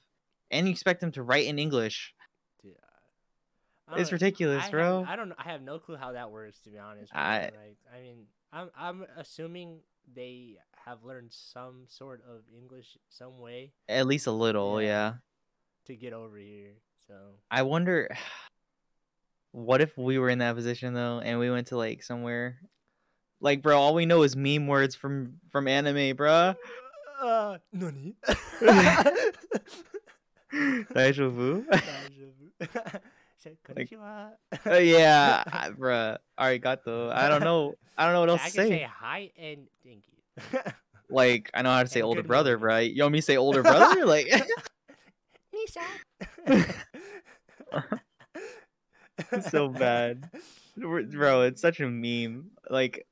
[0.50, 2.14] and you expect them to write in English?
[3.96, 5.04] It's ridiculous, I have- bro.
[5.06, 5.32] I don't.
[5.38, 6.58] I have no clue how that works.
[6.60, 9.80] To be honest, I- like, I mean, I'm I'm assuming
[10.14, 14.88] they have learned some sort of English some way At least a little, Yeah.
[14.88, 15.12] yeah.
[15.86, 16.74] to get over here.
[17.08, 17.14] So
[17.50, 18.08] I wonder,
[19.52, 22.58] what if we were in that position though, and we went to like somewhere,
[23.40, 26.54] like, bro, all we know is meme words from from anime, bruh.
[27.20, 28.14] Uh, nani?
[30.94, 31.64] Deja vu.
[33.44, 34.30] Say, Like, "Konnichiwa."
[34.66, 36.16] Uh, yeah, I- bruh.
[36.40, 37.12] Arigato.
[37.12, 37.74] I don't know.
[37.96, 38.70] I don't know what else I to can say.
[38.70, 40.60] say hi and thank you.
[41.10, 42.90] Like, I know how to say and older brother, morning.
[42.90, 42.94] bruh.
[42.96, 44.06] You want me to say older brother?
[44.06, 44.26] Like,
[45.52, 45.80] Nisa.
[49.30, 50.28] It's so bad.
[50.76, 52.50] Bro, it's such a meme.
[52.70, 53.06] Like,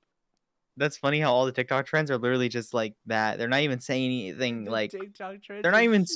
[0.77, 3.39] that's funny how all the TikTok trends are literally just like that.
[3.39, 4.91] They're not even saying anything The like.
[4.91, 6.07] They're not even.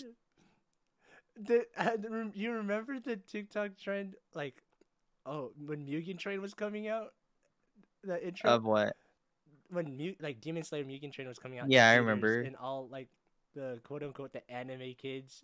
[1.38, 1.96] The, uh,
[2.34, 4.14] you remember the TikTok trend?
[4.34, 4.62] Like,
[5.26, 7.12] oh, when Mugen Train was coming out,
[8.02, 8.50] the intro.
[8.50, 8.94] Of what?
[9.70, 11.68] when Mu- like Demon Slayer Mugen Train was coming out.
[11.70, 12.40] Yeah, I remember.
[12.42, 13.08] And all like
[13.54, 15.42] the quote unquote the anime kids,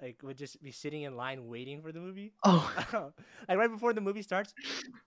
[0.00, 2.32] like would just be sitting in line waiting for the movie.
[2.44, 2.72] Oh,
[3.48, 4.54] like right before the movie starts,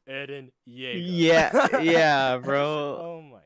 [0.10, 1.02] Eren Yeager.
[1.06, 2.66] yeah, yeah, bro.
[3.00, 3.40] oh my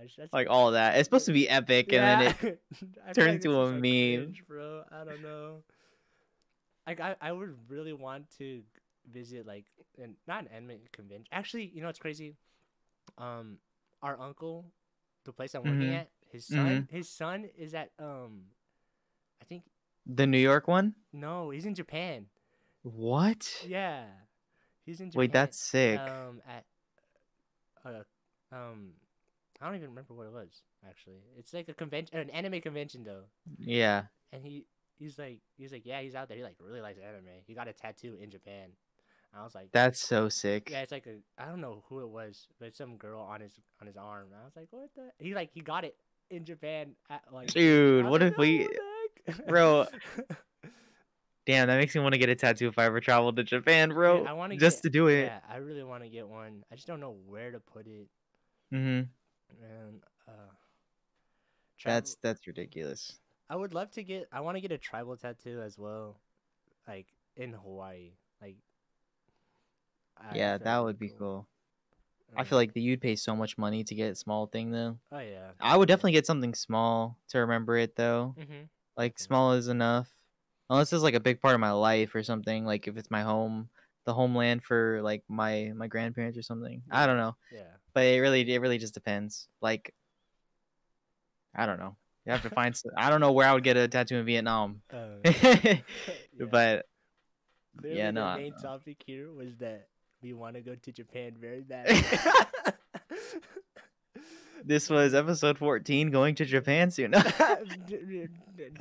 [0.00, 0.96] gosh, that's Like all that.
[0.98, 2.60] It's supposed to be epic, and then it
[3.14, 3.80] turns like into a so meme.
[3.80, 4.82] cringe, bro.
[4.92, 5.62] I don't know.
[6.86, 8.62] Like I, I would really want to
[9.10, 9.66] visit like
[9.98, 11.26] an not an anime convention.
[11.32, 12.36] Actually, you know what's crazy?
[13.18, 13.58] Um,
[14.02, 14.66] our uncle,
[15.24, 16.00] the place I'm working Mhm.
[16.00, 18.44] at, his son, his son is at um,
[19.40, 19.64] I think
[20.06, 20.94] the New York one.
[21.12, 22.26] no, he's in Japan.
[22.82, 23.64] What?
[23.66, 24.04] Yeah,
[24.84, 25.18] he's in Japan.
[25.20, 25.98] Wait, that's sick.
[25.98, 26.64] um at
[27.84, 28.02] uh
[28.52, 28.92] um
[29.60, 31.22] I don't even remember what it was actually.
[31.38, 33.24] It's like a convention, an anime convention though.
[33.58, 34.04] yeah.
[34.32, 34.66] and he
[34.98, 37.68] he's like he's like yeah he's out there he like really likes anime he got
[37.68, 38.64] a tattoo in japan
[39.32, 40.68] and i was like That's so sick.
[40.70, 43.52] yeah it's like a i don't know who it was but some girl on his
[43.80, 45.96] on his arm and i was like what the he like he got it
[46.30, 48.68] in japan at, like Dude, what like, if we-?
[49.48, 49.86] Bro,
[51.46, 53.92] Damn, that makes me want to get a tattoo if I ever travel to Japan,
[53.92, 54.24] bro.
[54.24, 55.24] I wanna just get- to do it.
[55.26, 58.08] yeah i really want to get one i just don't know where to put it
[58.70, 59.02] hmm
[59.62, 60.32] and uh
[61.84, 63.18] That's that's ridiculous.
[63.48, 66.18] I would love to get i want to get a tribal tattoo as well
[66.88, 68.56] like in hawaii like
[70.18, 71.18] I- yeah, that would be cool.
[71.18, 71.46] cool.
[72.38, 74.98] I feel like the, you'd pay so much money to get a small thing though.
[75.12, 75.50] Oh yeah.
[75.60, 78.34] I would definitely get something small to remember it though.
[78.38, 78.64] Mm-hmm.
[78.96, 80.08] Like small is enough.
[80.70, 82.64] Unless it's like a big part of my life or something.
[82.64, 83.68] Like if it's my home,
[84.06, 86.82] the homeland for like my my grandparents or something.
[86.90, 87.76] I don't know, Yeah.
[87.92, 89.48] but it really it really just depends.
[89.60, 89.92] Like
[91.54, 91.94] I don't know.
[92.26, 92.78] You have to find.
[92.96, 94.82] I don't know where I would get a tattoo in Vietnam.
[96.38, 96.84] Um, but
[97.82, 99.88] yeah, yeah, no, The main topic here was that
[100.22, 101.86] we want to go to Japan very bad.
[104.64, 107.12] this was episode 14 going to Japan soon.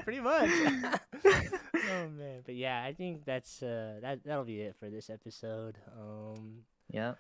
[0.04, 0.50] Pretty much.
[0.50, 5.78] oh man, but yeah, I think that's uh that that'll be it for this episode.
[5.98, 7.14] Um, yeah.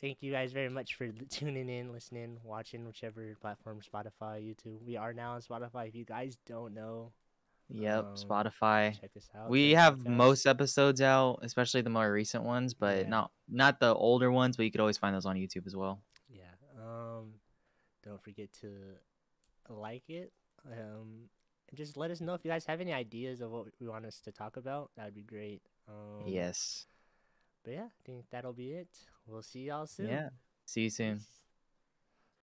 [0.00, 4.82] Thank you guys very much for tuning in, listening, watching, whichever platform, Spotify, YouTube.
[4.84, 5.88] We are now on Spotify.
[5.88, 7.12] If you guys don't know,
[7.70, 8.04] Yep.
[8.04, 8.98] Um, Spotify.
[8.98, 9.50] check us out.
[9.50, 13.08] We have most episodes out, especially the more recent ones, but Yeah.
[13.08, 14.56] not not the older ones.
[14.56, 16.00] But you could always find those on YouTube as well.
[16.30, 16.44] Yeah.
[16.80, 17.34] Um,
[18.02, 18.70] don't forget to
[19.68, 20.32] like it.
[20.64, 21.28] Um,
[21.74, 24.18] just let us know if you guys have any ideas of what we want us
[24.22, 24.90] to talk about.
[24.96, 25.60] That'd be great.
[25.86, 26.86] Um, yes.
[27.64, 28.88] But yeah, I think that'll be it.
[29.28, 30.08] We'll see y'all soon.
[30.08, 30.28] Yeah.
[30.64, 31.20] See you soon.